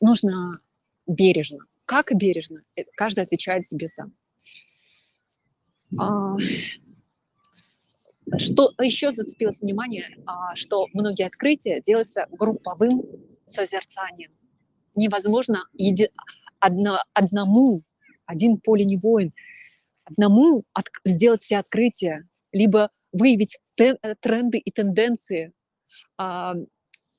[0.00, 0.52] нужно
[1.06, 1.58] бережно.
[1.84, 2.62] Как бережно?
[2.76, 4.12] Э, каждый отвечает себе сам.
[5.98, 6.36] А,
[8.36, 13.02] что еще зацепилось внимание, а, что многие открытия делаются групповым
[13.46, 14.32] созерцанием.
[14.94, 16.10] Невозможно еди...
[16.58, 17.82] одно, одному,
[18.26, 19.32] один в поле не воин,
[20.04, 20.90] одному от...
[21.04, 23.98] сделать все открытия, либо выявить тен...
[24.20, 25.52] тренды и тенденции,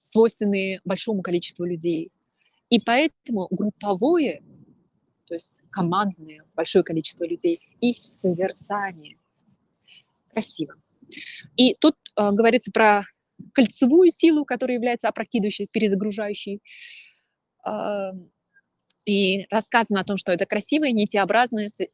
[0.04, 2.12] свойственные большому количеству людей.
[2.70, 4.42] И поэтому групповое,
[5.26, 9.18] то есть командное, большое количество людей и созерцание.
[10.30, 10.76] Красиво.
[11.56, 13.04] И тут э, говорится про
[13.54, 16.62] кольцевую силу, которая является опрокидывающей, перезагружающей.
[17.66, 18.12] Э,
[19.10, 21.86] и рассказано о том, что это красивое, нитеобразное, э,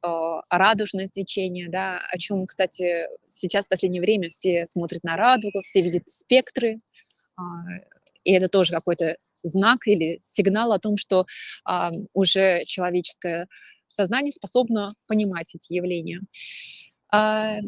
[0.49, 5.81] радужное свечение, да, о чем, кстати, сейчас в последнее время все смотрят на радугу, все
[5.81, 6.77] видят спектры,
[7.37, 7.41] э,
[8.25, 11.25] и это тоже какой-то знак или сигнал о том, что
[11.69, 13.47] э, уже человеческое
[13.87, 16.19] сознание способно понимать эти явления.
[17.13, 17.59] А,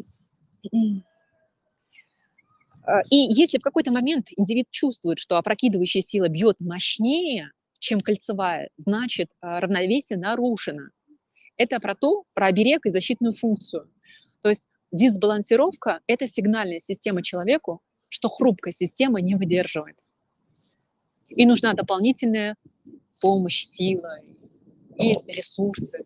[3.10, 9.30] и если в какой-то момент индивид чувствует, что опрокидывающая сила бьет мощнее, чем кольцевая, значит
[9.40, 10.90] а, равновесие нарушено.
[11.56, 13.90] Это про то, про оберег и защитную функцию.
[14.42, 19.98] То есть дисбалансировка– это сигнальная система человеку, что хрупкая система не выдерживает.
[21.28, 22.56] И нужна дополнительная
[23.20, 24.20] помощь, сила
[24.98, 26.04] и ресурсы.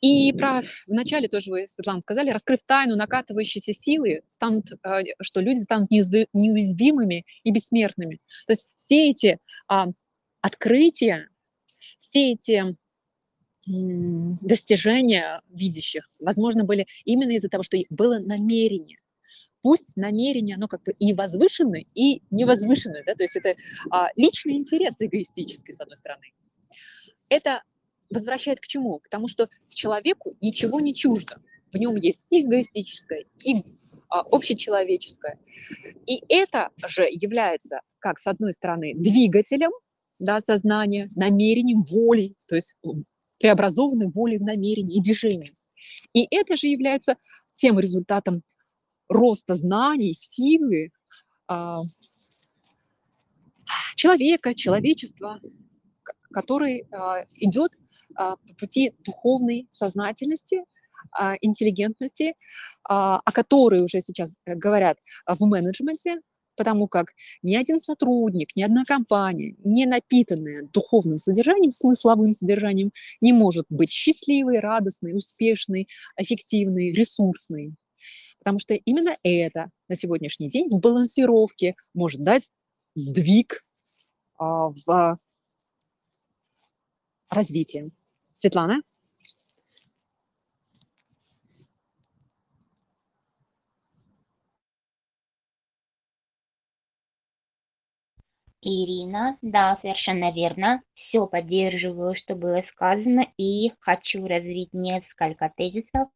[0.00, 5.60] И про вначале тоже вы, Светлана, сказали, раскрыв тайну накатывающейся силы, станут, э, что люди
[5.60, 8.20] станут неуязвимыми и бессмертными.
[8.46, 9.88] То есть все эти а,
[10.40, 11.28] открытия,
[11.98, 12.76] все эти
[13.66, 18.96] достижения видящих, возможно, были именно из-за того, что было намерение.
[19.62, 23.54] Пусть намерение, оно как бы и возвышенное, и невозвышенное, да, то есть это
[23.90, 26.32] а, личный интерес эгоистический, с одной стороны.
[27.28, 27.62] Это
[28.10, 28.98] возвращает к чему?
[28.98, 31.36] К тому, что человеку ничего не чуждо.
[31.72, 33.62] В нем есть и эгоистическое, и
[34.08, 35.38] а, общечеловеческое.
[36.06, 39.70] И это же является, как с одной стороны, двигателем
[40.18, 42.76] да, сознания, намерением, волей, то есть
[43.38, 45.54] преобразованной волей в намерение и движением.
[46.12, 47.16] И это же является
[47.54, 48.42] тем результатом
[49.08, 50.90] роста знаний, силы
[51.46, 51.80] а,
[53.96, 55.40] человека, человечества,
[56.32, 57.72] который а, идет
[58.20, 60.64] по пути духовной сознательности,
[61.12, 62.34] а, интеллигентности,
[62.86, 66.20] а, о которой уже сейчас э, говорят в менеджменте,
[66.54, 73.32] потому как ни один сотрудник, ни одна компания, не напитанная духовным содержанием, смысловым содержанием, не
[73.32, 77.74] может быть счастливой, радостной, успешной, эффективной, ресурсной.
[78.38, 82.42] Потому что именно это на сегодняшний день в балансировке может дать
[82.94, 83.64] сдвиг
[84.38, 85.18] в
[87.30, 87.90] развитии.
[88.40, 88.80] Светлана?
[98.62, 100.80] Ирина, да, совершенно верно.
[100.94, 106.08] Все поддерживаю, что было сказано, и хочу развить несколько тезисов,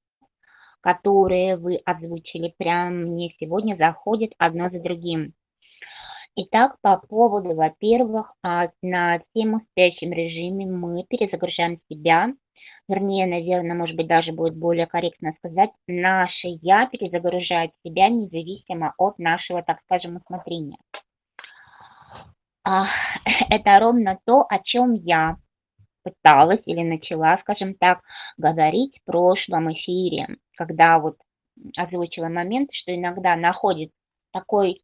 [0.80, 2.54] которые вы озвучили.
[2.56, 5.34] Прям мне сегодня заходят одно за другим.
[6.36, 12.32] Итак, по поводу, во-первых, а, на тему спящем режиме мы перезагружаем себя,
[12.88, 19.16] вернее, наверное, может быть, даже будет более корректно сказать, наше «я» перезагружает себя независимо от
[19.20, 20.78] нашего, так скажем, усмотрения.
[22.64, 22.86] А,
[23.50, 25.36] это ровно то, о чем я
[26.02, 28.00] пыталась или начала, скажем так,
[28.38, 31.16] говорить в прошлом эфире, когда вот
[31.76, 33.92] озвучила момент, что иногда находит
[34.32, 34.82] такой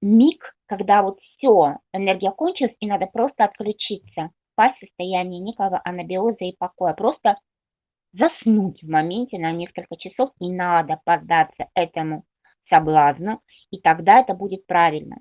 [0.00, 6.44] миг, когда вот все, энергия кончилась, и надо просто отключиться, пасть в состояние некого анабиоза
[6.44, 7.36] и покоя, просто
[8.12, 12.24] заснуть в моменте на несколько часов, и надо поддаться этому
[12.68, 15.16] соблазну, и тогда это будет правильно.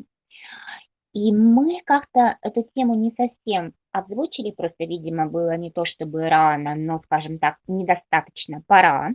[1.14, 6.76] И мы как-то эту тему не совсем озвучили, просто, видимо, было не то чтобы рано,
[6.76, 9.12] но, скажем так, недостаточно пора.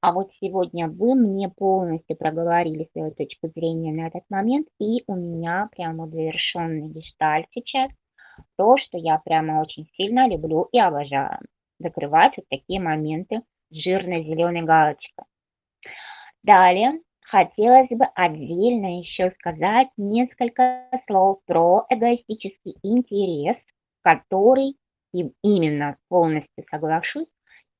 [0.00, 5.14] А вот сегодня вы мне полностью проговорили свою точку зрения на этот момент, и у
[5.14, 7.90] меня прямо завершенный гештальт сейчас,
[8.56, 11.40] то, что я прямо очень сильно люблю и обожаю.
[11.78, 15.24] Закрывать вот такие моменты с жирной зеленой галочкой.
[16.42, 23.56] Далее хотелось бы отдельно еще сказать несколько слов про эгоистический интерес,
[24.02, 24.76] который,
[25.12, 27.26] и именно полностью соглашусь,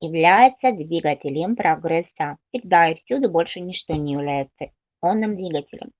[0.01, 2.37] является двигателем прогресса.
[2.49, 4.71] Всегда и всюду больше ничто не является
[5.01, 5.91] онным двигателем.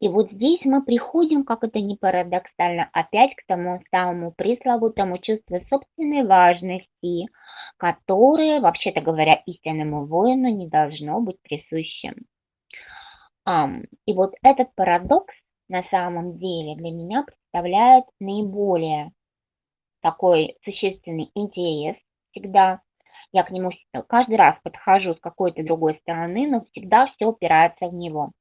[0.00, 5.58] И вот здесь мы приходим, как это не парадоксально, опять к тому самому пресловутому чувству
[5.68, 7.26] собственной важности,
[7.78, 12.14] которое, вообще-то говоря, истинному воину не должно быть присущим.
[14.06, 15.34] И вот этот парадокс
[15.68, 19.10] на самом деле для меня представляет наиболее
[20.00, 21.96] такой существенный интерес
[22.38, 22.80] всегда.
[23.32, 23.70] Я к нему
[24.08, 28.32] каждый раз подхожу с какой-то другой стороны, но всегда все упирается в него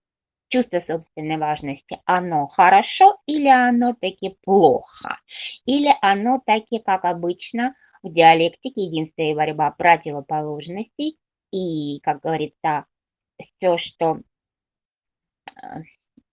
[0.50, 5.20] чувство собственной важности, оно хорошо или оно таки плохо,
[5.66, 11.18] или оно таки, как обычно, в диалектике единство и борьба противоположностей,
[11.52, 12.86] и, как говорится,
[13.38, 14.20] все, что...
[15.62, 15.82] Э,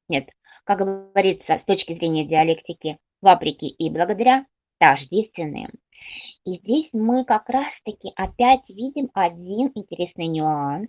[0.09, 0.29] нет,
[0.63, 4.47] как говорится, с точки зрения диалектики, вопреки и благодаря,
[4.79, 5.71] тождественные.
[6.45, 10.89] И здесь мы как раз-таки опять видим один интересный нюанс,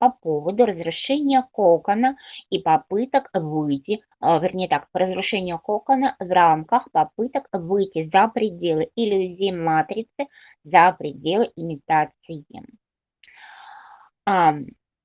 [0.00, 2.16] по поводу разрушения кокона
[2.48, 8.90] и попыток выйти, а, вернее так, по разрушению кокона в рамках попыток выйти за пределы
[8.96, 10.26] иллюзии матрицы,
[10.64, 12.44] за пределы имитации.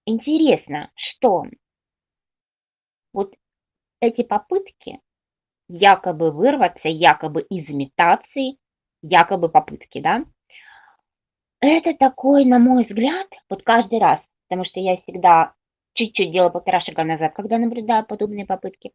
[0.06, 1.46] Интересно, что
[3.12, 3.34] вот
[4.00, 5.00] эти попытки
[5.68, 8.58] якобы вырваться, якобы из имитации,
[9.10, 10.24] якобы попытки, да,
[11.62, 15.54] это такой, на мой взгляд, вот каждый раз, потому что я всегда
[15.94, 18.92] чуть-чуть делаю полтора шага назад, когда наблюдаю подобные попытки.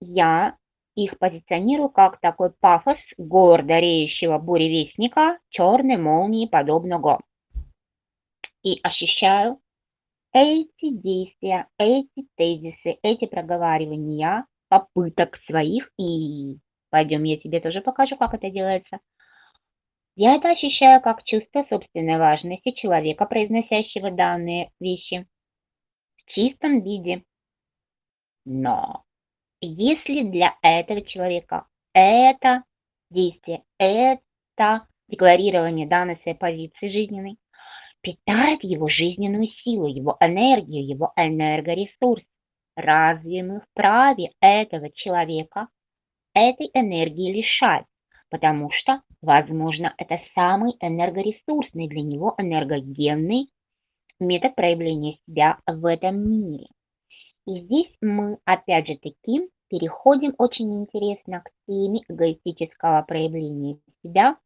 [0.00, 0.56] Я
[0.94, 7.20] их позиционирую как такой пафос гордо реющего буревестника черной молнии подобного.
[8.62, 9.58] И ощущаю
[10.32, 16.58] эти действия, эти тезисы, эти проговаривания попыток своих, и
[16.90, 18.98] пойдем я тебе тоже покажу, как это делается,
[20.16, 25.26] я это ощущаю как чувство собственной важности человека, произносящего данные вещи
[26.16, 27.22] в чистом виде.
[28.44, 29.04] Но
[29.60, 32.64] если для этого человека это
[33.10, 37.38] действие, это декларирование данной своей позиции жизненной
[38.02, 42.22] питает его жизненную силу, его энергию, его энергоресурс,
[42.76, 45.68] разве мы вправе этого человека
[46.34, 47.86] этой энергии лишать?
[48.30, 53.48] потому что, возможно, это самый энергоресурсный для него энергогенный
[54.18, 56.68] метод проявления себя в этом мире.
[57.46, 64.36] И здесь мы, опять же таки, переходим очень интересно к теме эгоистического проявления себя.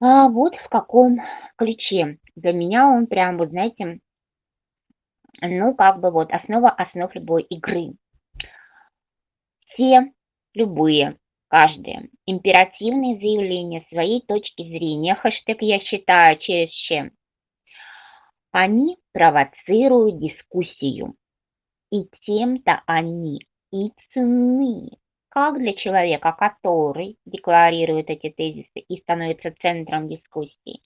[0.00, 1.18] А вот в каком
[1.56, 2.18] ключе.
[2.36, 4.00] Для меня он прям, вот знаете,
[5.40, 7.92] ну, как бы вот основа основ любой игры.
[9.68, 10.12] Все
[10.54, 17.12] любые каждое императивные заявления своей точки зрения, хэштег «я считаю» через чем,
[18.52, 21.14] они провоцируют дискуссию.
[21.90, 23.40] И тем-то они
[23.72, 24.90] и ценны,
[25.28, 30.80] как для человека, который декларирует эти тезисы и становится центром дискуссии,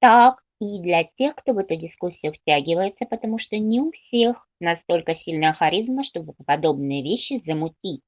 [0.00, 5.14] так и для тех, кто в эту дискуссию втягивается, потому что не у всех настолько
[5.24, 8.02] сильная харизма, чтобы подобные вещи замутить.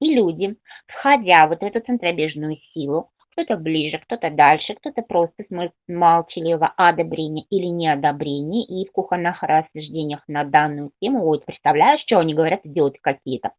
[0.00, 0.56] И люди,
[0.86, 7.44] входя вот в эту центробежную силу, кто-то ближе, кто-то дальше, кто-то просто с молчаливого одобрения
[7.50, 12.98] или неодобрения, и в кухонных рассуждениях на данную тему, ой, представляешь, что они говорят, идиоты
[13.00, 13.52] какие-то.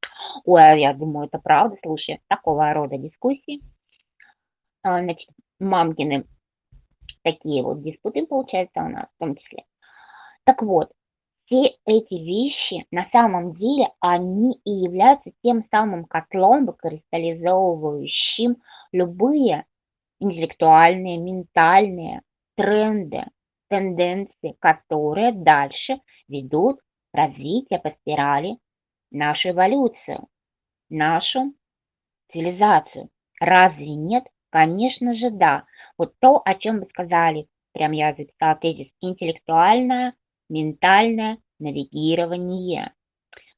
[0.46, 3.62] Ой, а я думаю, это правда, слушай, такого рода дискуссии.
[4.84, 6.26] А, значит, мамкины
[7.24, 9.64] такие вот диспуты, получается, у нас в том числе.
[10.44, 10.92] Так вот,
[11.46, 18.58] все эти вещи на самом деле они и являются тем самым котлом, выкристаллизовывающим
[18.92, 19.66] любые
[20.20, 22.22] интеллектуальные, ментальные
[22.56, 23.26] тренды,
[23.70, 26.80] тенденции, которые дальше ведут
[27.14, 28.58] развитие по спирали
[29.12, 30.28] нашу эволюцию,
[30.90, 31.54] нашу
[32.32, 33.10] цивилизацию.
[33.40, 34.24] Разве нет?
[34.50, 35.66] Конечно же, да.
[35.98, 40.14] Вот то, о чем вы сказали, прям я записала тезис, интеллектуальная
[40.50, 42.94] ментальное навигирование.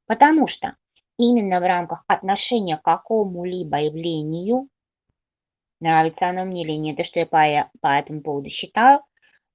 [0.08, 0.76] Потому что
[1.18, 4.68] именно в рамках отношения к какому-либо явлению,
[5.80, 9.02] нравится оно мне или нет, и что я по, по этому поводу считаю,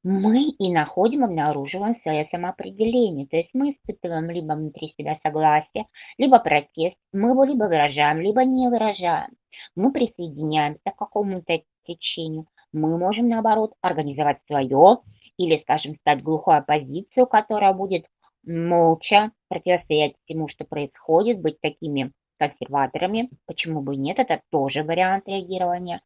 [0.02, 3.26] мы и находим, обнаруживаем свое самоопределение.
[3.26, 6.96] То есть мы испытываем либо внутри себя согласие, либо протест.
[7.12, 9.30] Мы его либо выражаем, либо не выражаем.
[9.76, 12.46] Мы присоединяемся к какому-то течению.
[12.72, 15.00] Мы можем, наоборот, организовать свое
[15.40, 18.04] или, скажем, стать глухой оппозицию, которая будет
[18.44, 26.02] молча противостоять всему, что происходит, быть такими консерваторами, почему бы нет, это тоже вариант реагирования.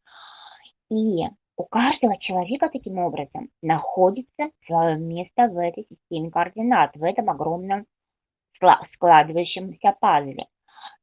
[0.89, 1.25] И
[1.57, 7.85] у каждого человека таким образом находится свое место в этой системе координат, в этом огромном
[8.93, 10.45] складывающемся пазле.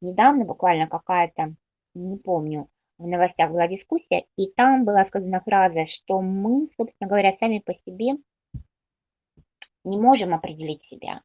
[0.01, 1.55] Недавно буквально какая-то,
[1.95, 2.68] не помню,
[2.99, 7.74] в новостях была дискуссия, и там была сказана фраза, что мы, собственно говоря, сами по
[7.86, 8.14] себе
[9.84, 11.22] не можем определить себя.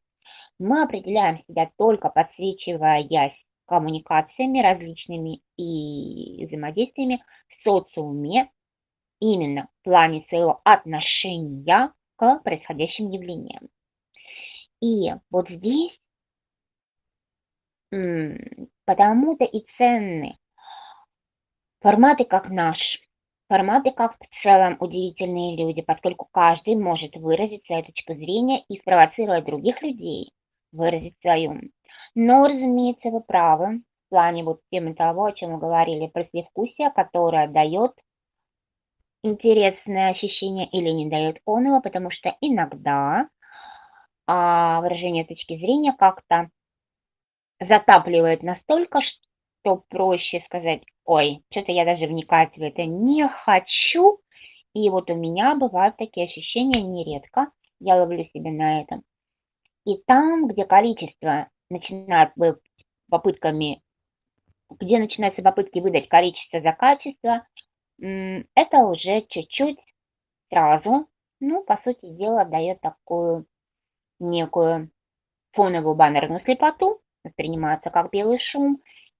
[0.58, 8.50] Мы определяем себя только подсвечиваясь коммуникациями различными и взаимодействиями в социуме,
[9.20, 13.68] именно в плане своего отношения к происходящим явлениям.
[14.80, 15.92] И вот здесь
[18.84, 20.36] потому-то и ценны
[21.80, 22.78] форматы как наш,
[23.48, 29.44] форматы как в целом удивительные люди, поскольку каждый может выразить свою точку зрения и спровоцировать
[29.44, 30.32] других людей
[30.72, 31.60] выразить свою.
[32.14, 36.90] Но, разумеется, вы правы в плане вот темы того, о чем мы говорили, про послевкусие,
[36.90, 37.92] которое дает
[39.22, 43.28] интересное ощущение или не дает он его, потому что иногда
[44.26, 46.50] а, выражение точки зрения как-то
[47.60, 49.00] затапливает настолько,
[49.68, 54.18] что проще сказать, ой, что-то я даже вникать в это не хочу.
[54.74, 57.50] И вот у меня бывают такие ощущения нередко,
[57.80, 59.02] я ловлю себя на этом.
[59.84, 62.56] И там, где количество начинает быть
[63.10, 63.82] попытками,
[64.78, 67.46] где начинаются попытки выдать количество за качество,
[67.98, 69.78] это уже чуть-чуть
[70.50, 71.08] сразу,
[71.40, 73.46] ну, по сути дела, дает такую
[74.20, 74.90] некую
[75.52, 78.78] фоновую баннерную слепоту, воспринимается как белый шум,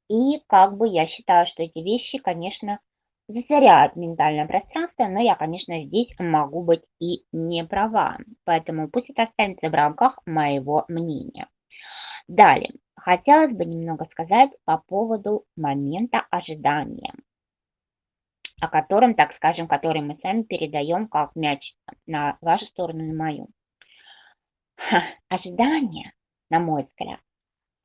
[0.08, 2.80] и как бы я считаю, что эти вещи, конечно,
[3.28, 9.24] засоряют ментальное пространство, но я, конечно, здесь могу быть и не права, поэтому пусть это
[9.24, 11.46] останется в рамках моего мнения.
[12.26, 17.12] Далее, хотелось бы немного сказать по поводу момента ожидания,
[18.60, 21.74] о котором, так скажем, который мы сами передаем как мяч
[22.06, 23.48] на вашу сторону и мою.
[25.28, 26.12] Ожидание,
[26.50, 27.20] на мой взгляд,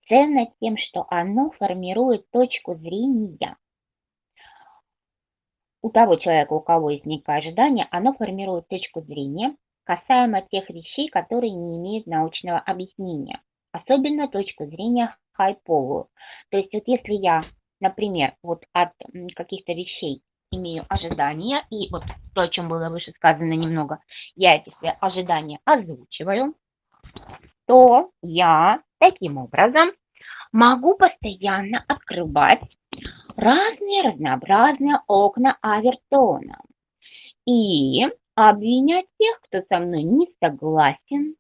[0.08, 3.58] ценно тем, что оно формирует точку зрения.
[5.82, 11.51] У того человека, у кого некое ожидание, оно формирует точку зрения касаемо тех вещей, которые
[11.51, 13.41] не имеют научного объяснения
[13.74, 16.08] особенно точку зрения хайповую.
[16.49, 17.43] То есть вот если я,
[17.82, 18.91] например, вот от
[19.36, 23.99] каких-то вещей имею ожидания, и вот то, о чем было выше сказано немного,
[24.36, 26.54] я эти ожидания озвучиваю,
[27.66, 29.91] то я таким образом
[30.54, 32.62] могу постоянно открывать
[33.36, 36.62] разные разнообразные окна авертона
[37.45, 38.04] и
[38.36, 41.36] обвинять тех, кто со мной не согласен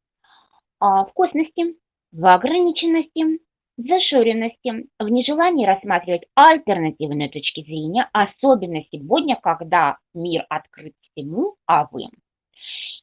[0.79, 1.75] а, в косности,
[2.11, 3.39] в ограниченности,
[3.77, 11.87] в зашоренности, в нежелании рассматривать альтернативные точки зрения, особенно сегодня, когда мир открыт всему, а
[11.89, 12.09] вы.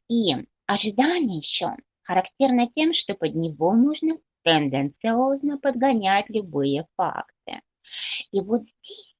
[0.09, 0.37] И
[0.67, 7.61] ожидание еще характерно тем, что под него можно тенденциозно подгонять любые факты.
[8.33, 9.15] И вот здесь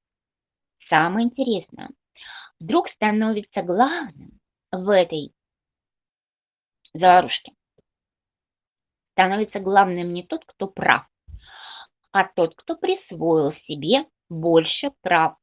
[0.89, 1.89] самое интересное.
[2.59, 4.39] Вдруг становится главным
[4.71, 5.33] в этой
[6.93, 7.53] заварушке
[9.11, 11.05] становится главным не тот, кто прав,
[12.11, 15.35] а тот, кто присвоил себе больше прав,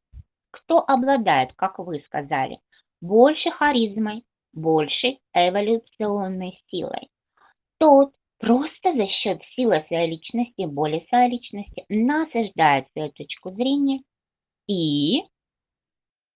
[0.50, 2.58] кто обладает, как вы сказали,
[3.00, 7.08] больше харизмой, большей эволюционной силой.
[7.78, 14.00] Тот просто за счет силы своей личности, более своей личности насаждает свою точку зрения
[14.66, 15.22] и,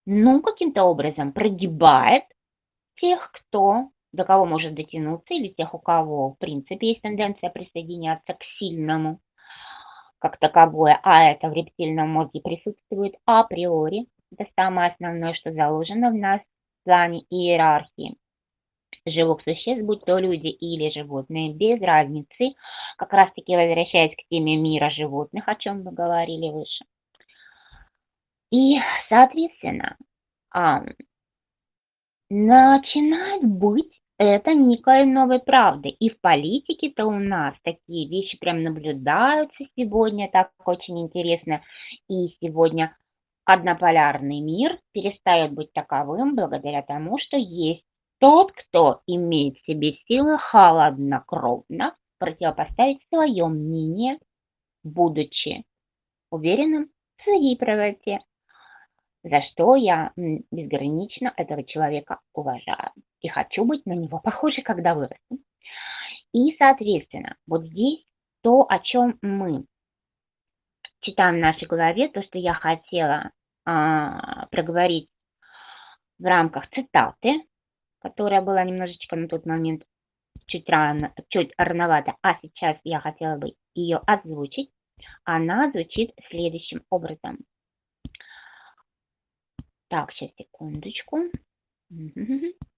[0.07, 2.25] ну, каким-то образом прогибает
[2.97, 8.35] тех, кто до кого может дотянуться, или тех, у кого, в принципе, есть тенденция присоединяться
[8.35, 9.21] к сильному,
[10.19, 14.07] как таковое, а это в рептильном мозге присутствует априори.
[14.37, 18.17] Это самое основное, что заложено в нас в плане иерархии
[19.07, 22.55] живых существ, будь то люди или животные, без разницы,
[22.97, 26.85] как раз таки возвращаясь к теме мира животных, о чем мы говорили выше.
[28.51, 28.77] И,
[29.09, 29.97] соответственно,
[32.29, 35.89] начинает быть это некой новой правды.
[35.89, 41.63] И в политике-то у нас такие вещи прям наблюдаются сегодня, так очень интересно.
[42.09, 42.97] И сегодня
[43.45, 47.85] однополярный мир перестает быть таковым благодаря тому, что есть
[48.23, 54.21] тот, кто имеет в себе силы холоднокровно противопоставить свое мнение,
[54.85, 55.65] будучи
[56.31, 58.21] уверенным в своей правоте,
[59.25, 62.93] за что я безгранично этого человека уважаю.
[63.23, 65.39] и хочу быть на него похожей, когда вырасту.
[66.33, 68.05] И, соответственно, вот здесь
[68.43, 69.65] то, о чем мы
[71.01, 73.33] читаем в нашей голове, то, что я хотела
[73.65, 75.09] а, проговорить
[76.21, 77.43] в рамках цитаты,
[78.03, 79.85] которая была немножечко на тот момент
[80.47, 84.71] чуть рано, чуть рановато, а сейчас я хотела бы ее озвучить.
[85.25, 87.39] Она звучит следующим образом.
[89.89, 91.19] Так, сейчас секундочку.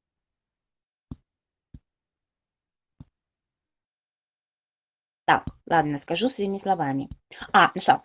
[5.26, 7.08] Так, ладно, скажу своими словами.
[7.54, 8.02] А, ну что,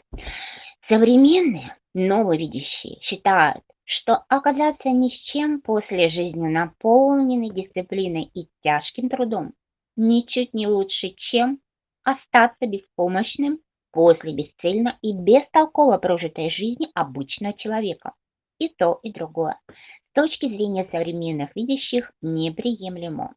[0.88, 9.54] современные нововидящие считают, что оказаться ни с чем после жизни, наполненной дисциплиной и тяжким трудом,
[9.96, 11.60] ничуть не лучше, чем
[12.04, 13.60] остаться беспомощным
[13.92, 18.14] после бесцельно и бестолково прожитой жизни обычного человека.
[18.60, 19.60] И то, и другое.
[19.68, 23.34] С точки зрения современных видящих неприемлемо.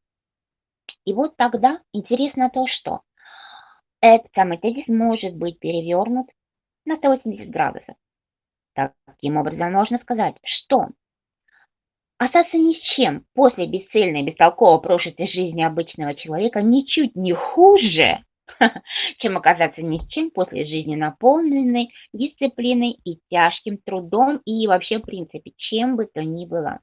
[1.07, 3.01] И вот тогда интересно то, что
[4.03, 6.27] этот самый тезис может быть перевернут
[6.85, 7.97] на 180 градусов.
[8.75, 10.89] Таким образом, можно сказать, что
[12.19, 18.25] остаться ни с чем после бесцельной, бестолково прожитой жизни обычного человека ничуть не хуже,
[19.19, 25.03] чем оказаться ни с чем после жизни наполненной дисциплиной и тяжким трудом и вообще, в
[25.03, 26.81] принципе, чем бы то ни было.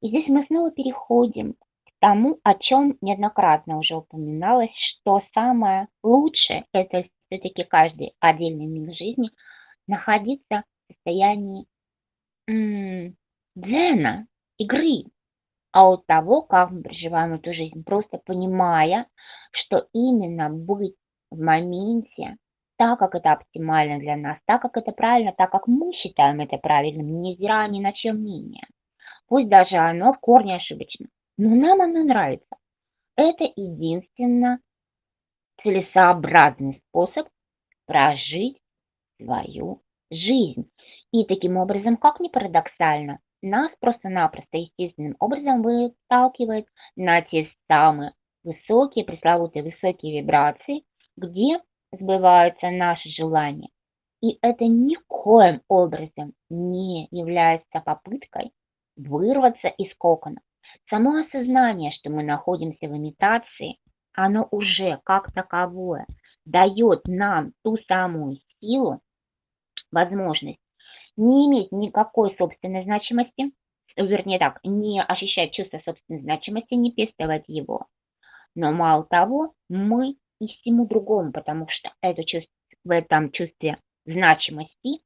[0.00, 6.64] И здесь мы снова переходим к тому, о чем неоднократно уже упоминалось, что самое лучшее–
[6.72, 9.30] это все-таки каждый отдельный миг жизни–
[9.86, 11.66] находиться в состоянии
[13.54, 14.26] дзена,
[14.58, 15.04] игры,
[15.72, 19.06] а от того, как мы проживаем эту жизнь, просто понимая,
[19.52, 20.96] что именно быть
[21.30, 22.36] в моменте,
[22.76, 26.58] так, как это оптимально для нас, так, как это правильно, так, как мы считаем это
[26.58, 28.66] правильным, невзирая ни на чем мнение.
[29.28, 31.06] Пусть даже оно в корне ошибочно,
[31.38, 32.56] но нам оно нравится.
[33.16, 34.58] Это единственно
[35.62, 37.28] целесообразный способ
[37.86, 38.58] прожить
[39.22, 40.70] свою жизнь.
[41.12, 46.66] И таким образом, как ни парадоксально, нас просто-напросто естественным образом выталкивает
[46.96, 48.12] на те самые
[48.44, 50.84] высокие, пресловутые высокие вибрации,
[51.16, 51.60] где
[51.92, 53.68] сбываются наши желания.
[54.22, 58.52] И это никоим образом не является попыткой
[58.96, 60.40] вырваться из кокона.
[60.88, 63.78] Само осознание, что мы находимся в имитации,
[64.14, 66.06] оно уже как таковое
[66.44, 69.00] дает нам ту самую силу,
[69.92, 70.58] возможность
[71.16, 73.52] не иметь никакой собственной значимости,
[73.96, 77.86] вернее так, не ощущать чувство собственной значимости, не пестовать его.
[78.54, 82.50] Но мало того, мы и всему другому, потому что это чувство,
[82.84, 85.00] в этом чувстве значимости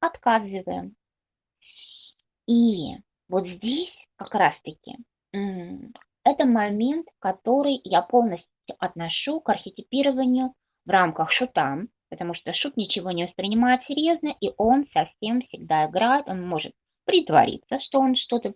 [0.00, 0.96] отказываем.
[2.48, 2.96] И
[3.28, 4.96] вот здесь как раз-таки
[5.32, 8.46] это момент, который я полностью
[8.78, 10.52] отношу к архетипированию
[10.84, 11.78] в рамках шута,
[12.12, 16.74] потому что шут ничего не воспринимает серьезно, и он совсем всегда играет, он может
[17.06, 18.52] притвориться, что он что-то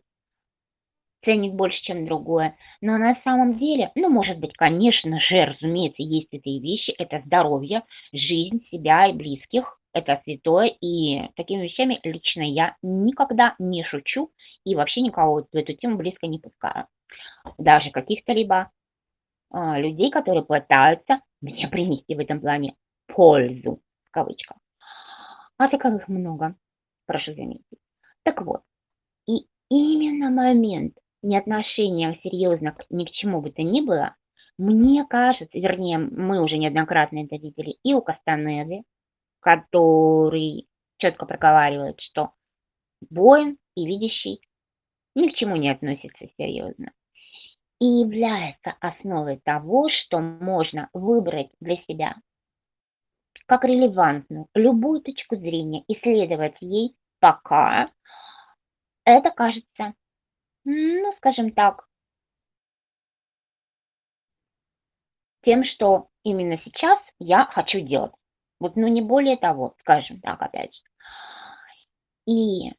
[1.24, 2.54] ценит больше, чем другое.
[2.82, 7.82] Но на самом деле, ну, может быть, конечно же, разумеется, есть эти вещи, это здоровье,
[8.12, 14.28] жизнь себя и близких, это святое, и такими вещами лично я никогда не шучу
[14.66, 16.88] и вообще никого в эту тему близко не пускаю.
[17.56, 18.70] Даже каких-то либо
[19.50, 22.74] а, людей, которые пытаются мне принести в этом плане
[23.16, 24.58] пользу, в кавычках.
[25.56, 26.54] А таковых много,
[27.06, 27.64] прошу заметить.
[28.24, 28.60] Так вот,
[29.26, 34.14] и именно момент неотношения серьезно ни к чему бы то ни было,
[34.58, 38.82] мне кажется, вернее, мы уже неоднократно это видели и у Кастанеды,
[39.40, 40.66] который
[40.98, 42.32] четко проговаривает, что
[43.08, 44.42] воин и видящий
[45.14, 46.92] ни к чему не относится серьезно.
[47.80, 52.16] И является основой того, что можно выбрать для себя
[53.46, 57.90] как релевантную любую точку зрения, исследовать ей пока
[59.04, 59.94] это кажется,
[60.64, 61.86] ну, скажем так,
[65.44, 68.12] тем, что именно сейчас я хочу делать.
[68.58, 70.80] Вот, ну, не более того, скажем так, опять же.
[72.26, 72.72] И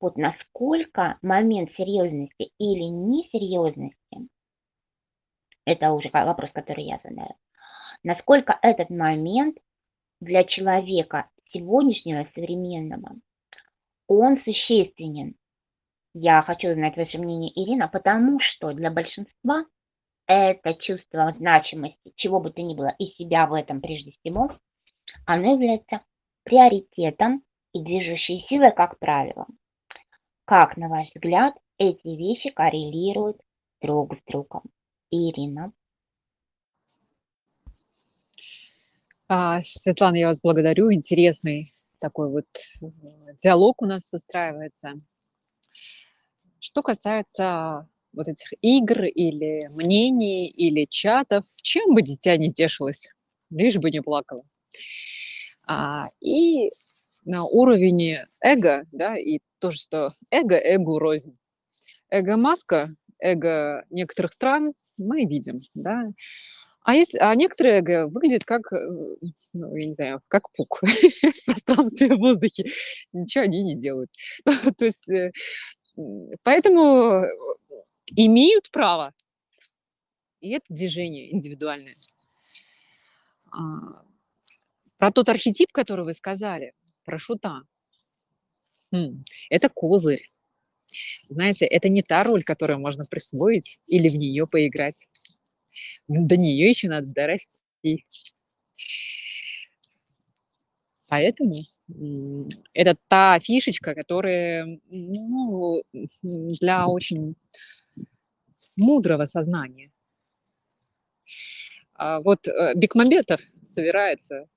[0.00, 4.28] вот насколько момент серьезности или несерьезности,
[5.64, 7.34] это уже вопрос, который я задаю,
[8.04, 9.56] насколько этот момент
[10.24, 13.16] для человека сегодняшнего, современного,
[14.08, 15.34] он существенен.
[16.14, 19.64] Я хочу знать ваше мнение, Ирина, потому что для большинства
[20.26, 24.50] это чувство значимости, чего бы то ни было, и себя в этом прежде всего,
[25.26, 26.00] оно является
[26.44, 29.46] приоритетом и движущей силой, как правило.
[30.46, 33.38] Как, на ваш взгляд, эти вещи коррелируют
[33.80, 34.62] друг с другом.
[35.10, 35.72] Ирина.
[39.62, 40.92] Светлана, я вас благодарю.
[40.92, 42.46] Интересный такой вот
[42.82, 42.86] э,
[43.42, 45.00] диалог у нас выстраивается.
[46.60, 53.08] Что касается вот этих игр или мнений, или чатов, чем бы дитя не тешилось,
[53.50, 54.44] лишь бы не плакало.
[55.66, 56.70] А, и
[57.24, 61.36] на уровне эго, да, и то, что эго эго рознь.
[62.08, 62.86] Эго-маска,
[63.18, 66.04] эго некоторых стран мы видим, да.
[66.84, 68.76] А, если, а некоторые эго выглядят как, э,
[69.54, 72.70] ну, я не знаю, как пук в пространстве, в воздухе.
[73.12, 74.10] Ничего они не делают.
[74.76, 75.32] То есть, э,
[76.42, 77.24] поэтому
[78.14, 79.14] имеют право.
[80.40, 81.94] И это движение индивидуальное.
[83.50, 84.04] А,
[84.98, 86.74] про тот архетип, который вы сказали,
[87.06, 87.62] про шута.
[88.92, 90.30] Хм, это козырь.
[91.28, 95.08] Знаете, это не та роль, которую можно присвоить или в нее поиграть.
[96.08, 98.04] До нее еще надо дорасти.
[101.08, 101.54] Поэтому
[102.72, 107.36] это та фишечка, которая ну, для очень
[108.76, 109.92] мудрого сознания.
[111.94, 114.48] А вот э, Бекмамбетов собирается,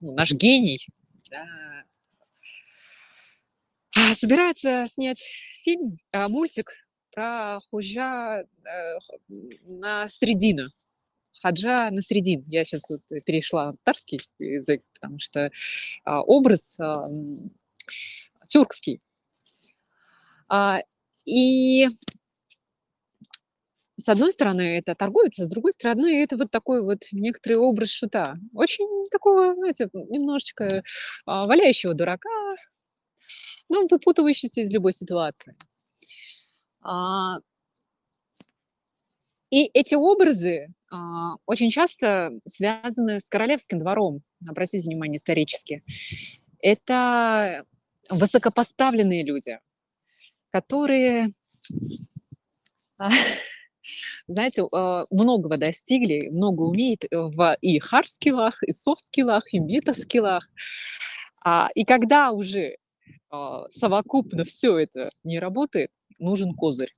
[0.00, 0.86] ну, наш гений,
[1.30, 1.44] да,
[3.96, 5.18] а, собирается снять
[5.64, 6.70] фильм, а, мультик
[7.12, 8.98] про Худжа э,
[9.64, 10.66] на Средину.
[11.42, 12.44] Хаджа на Средин.
[12.48, 15.50] Я сейчас вот перешла на татарский язык, потому что
[16.04, 17.08] а, образ а,
[18.46, 19.00] тюркский.
[20.48, 20.80] А,
[21.26, 21.88] и
[23.96, 27.90] с одной стороны, это торговец, а с другой стороны, это вот такой вот некоторый образ
[27.90, 28.36] шута.
[28.54, 30.82] Очень такого, знаете, немножечко
[31.26, 32.30] валяющего дурака,
[33.68, 35.56] ну, выпутывающийся из любой ситуации.
[36.82, 37.38] А,
[39.50, 44.22] и эти образы а, очень часто связаны с королевским двором.
[44.48, 45.84] Обратите внимание исторически.
[46.60, 47.64] Это
[48.10, 49.58] высокопоставленные люди,
[50.50, 51.32] которые
[52.98, 53.10] а,
[54.26, 54.62] знаете,
[55.10, 60.48] многого достигли, много умеют в и хард-скиллах, и софт-скиллах, и мета-скиллах.
[61.44, 62.76] А, и когда уже
[63.70, 65.90] совокупно все это не работает,
[66.22, 66.94] нужен козырь.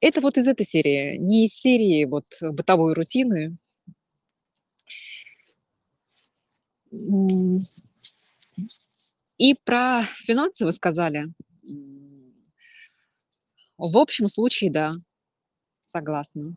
[0.00, 3.56] Это вот из этой серии, не из серии вот бытовой рутины.
[9.38, 11.32] И про финансы вы сказали.
[13.76, 14.90] В общем случае, да,
[15.82, 16.56] согласна.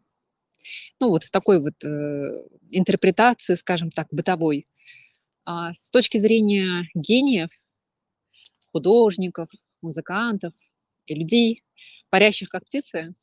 [1.00, 4.68] Ну, вот в такой вот э, интерпретации, скажем так, бытовой.
[5.46, 7.50] А с точки зрения гениев,
[8.72, 9.50] художников,
[9.82, 10.54] музыкантов
[11.06, 11.64] и людей,
[12.10, 13.14] парящих как птицы,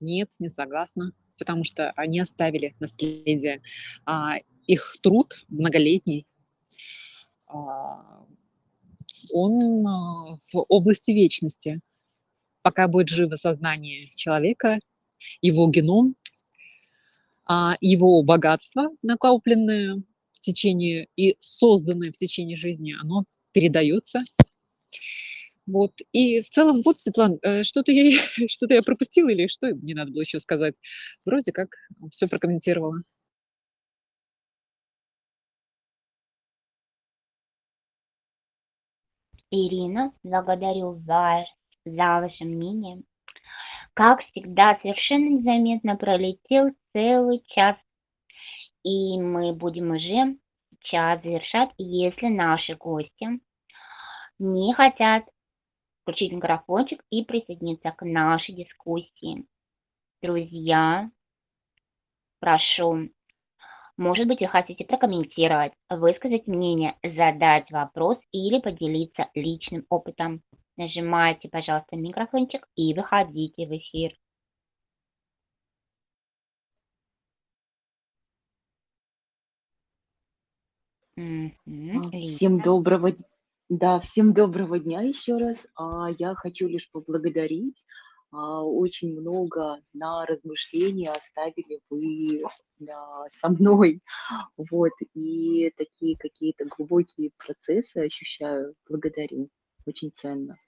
[0.00, 3.62] нет, не согласна, потому что они оставили наследие.
[4.04, 4.36] А,
[4.66, 6.26] их труд многолетний,
[7.46, 8.26] а,
[9.32, 11.80] он а, в области вечности–
[12.62, 14.78] пока будет живо сознание человека,
[15.40, 16.16] его геном,
[17.44, 20.02] а его богатство, накопленное
[20.32, 24.22] в течение и созданное в течение жизни, оно передается.
[25.72, 25.92] Вот.
[26.12, 28.10] И в целом, вот, Светлана, э, что-то я,
[28.48, 30.80] что я пропустила или что не надо было еще сказать?
[31.24, 31.68] Вроде как
[32.10, 33.02] все прокомментировала.
[39.50, 41.46] Ирина, благодарю вас
[41.84, 43.02] за ваше мнение.
[43.94, 47.76] Как всегда, совершенно незаметно пролетел целый час,
[48.82, 50.36] и мы будем уже
[50.84, 53.40] час завершать, если наши гости
[54.38, 55.24] не хотят
[56.02, 59.44] включить микрофончик и присоединиться к нашей дискуссии.
[60.20, 61.10] Друзья,
[62.40, 63.08] прошу
[63.98, 70.42] может быть, вы хотите прокомментировать, высказать мнение, задать вопрос или поделиться личным опытом.
[70.76, 74.12] Нажимайте, пожалуйста, микрофончик и выходите в эфир.
[81.16, 82.10] Угу.
[82.22, 83.12] Всем доброго,
[83.74, 85.56] да, всем доброго дня еще раз.
[85.76, 87.82] А, я хочу лишь поблагодарить
[88.30, 92.42] а, очень много на размышления оставили вы
[92.78, 94.02] да, со мной.
[94.70, 98.74] Вот, и такие какие-то глубокие процессы ощущаю.
[98.90, 99.48] Благодарю.
[99.86, 100.58] Очень ценно.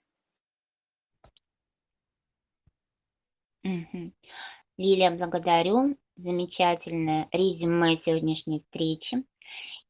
[4.77, 5.95] Лилия, благодарю.
[6.15, 9.23] Замечательное резюме сегодняшней встречи.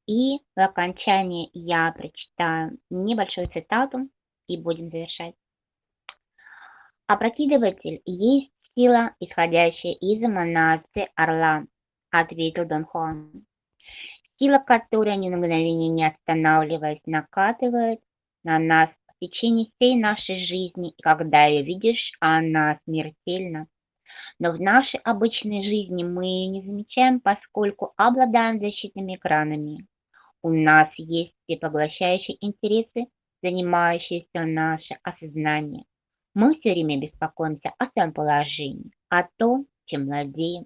[0.08, 4.08] И в окончании я прочитаю небольшую цитату
[4.47, 5.36] и будем завершать.
[7.08, 11.66] Опрокидыватель есть сила, исходящая из эманации орла,
[12.12, 13.45] ответил Дон Хуан.
[14.38, 17.99] Сила, которая ни на мгновение не останавливаясь накатывает
[18.43, 23.68] на нас в течение всей нашей жизни, и когда ее видишь, она смертельна.
[24.39, 29.88] Но в нашей обычной жизни мы ее не замечаем, поскольку обладаем защитными экранами.
[30.44, 33.08] У нас есть все поглощающие интересы,
[33.42, 35.86] занимающиеся наше осознание.
[36.34, 40.66] Мы все время беспокоимся о своем положении, о том, чем владеем.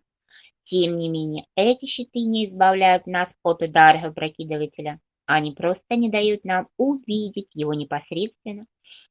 [0.65, 4.99] Тем не менее, эти щиты не избавляют нас от ударов опрокидывателя.
[5.25, 8.65] Они просто не дают нам увидеть его непосредственно,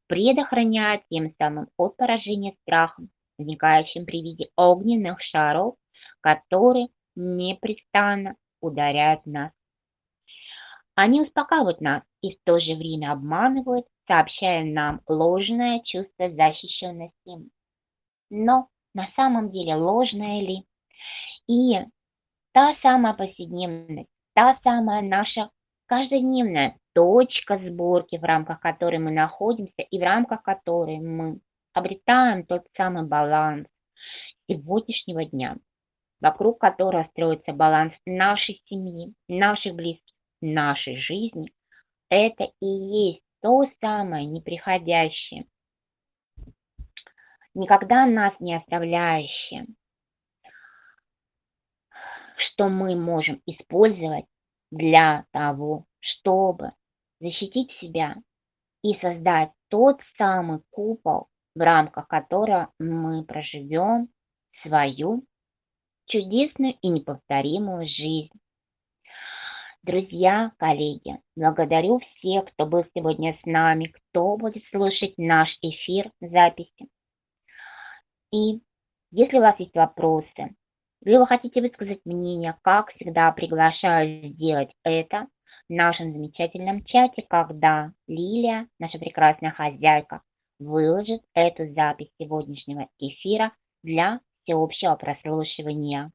[0.08, 5.76] предохраняют тем самым от поражения страхом, возникающим при виде огненных шаров,
[6.20, 9.52] которые непрестанно ударяют нас.
[11.00, 17.48] Они успокаивают нас и в то же время обманывают, сообщая нам ложное чувство защищенности.
[18.30, 20.64] Но на самом деле ложное ли?
[21.46, 21.78] И
[22.52, 25.50] та самая повседневность, та самая наша
[25.86, 31.38] каждодневная точка сборки, в рамках которой мы находимся и в рамках которой мы
[31.74, 33.68] обретаем тот самый баланс
[34.50, 35.58] сегодняшнего дня,
[36.20, 40.07] вокруг которого строится баланс нашей семьи, наших близких,
[40.40, 41.52] нашей жизни,
[42.10, 45.46] это и есть то самое неприходящее,
[47.54, 49.66] никогда нас не оставляющее,
[52.36, 54.26] что мы можем использовать
[54.70, 56.72] для того, чтобы
[57.20, 58.16] защитить себя
[58.82, 64.08] и создать тот самый купол, в рамках которого мы проживем
[64.62, 65.24] свою
[66.06, 68.32] чудесную и неповторимую жизнь.
[69.88, 76.88] Друзья, коллеги, благодарю всех, кто был сегодня с нами, кто будет слушать наш эфир записи.
[78.30, 78.60] И
[79.12, 80.54] если у вас есть вопросы,
[81.02, 85.26] или вы хотите высказать мнение, как всегда приглашаю сделать это
[85.70, 90.20] в нашем замечательном чате, когда Лилия, наша прекрасная хозяйка,
[90.58, 96.10] выложит эту запись сегодняшнего эфира для всеобщего прослушивания.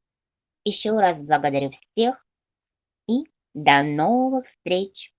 [0.64, 2.23] Еще раз благодарю всех
[3.54, 5.13] до новых встреч!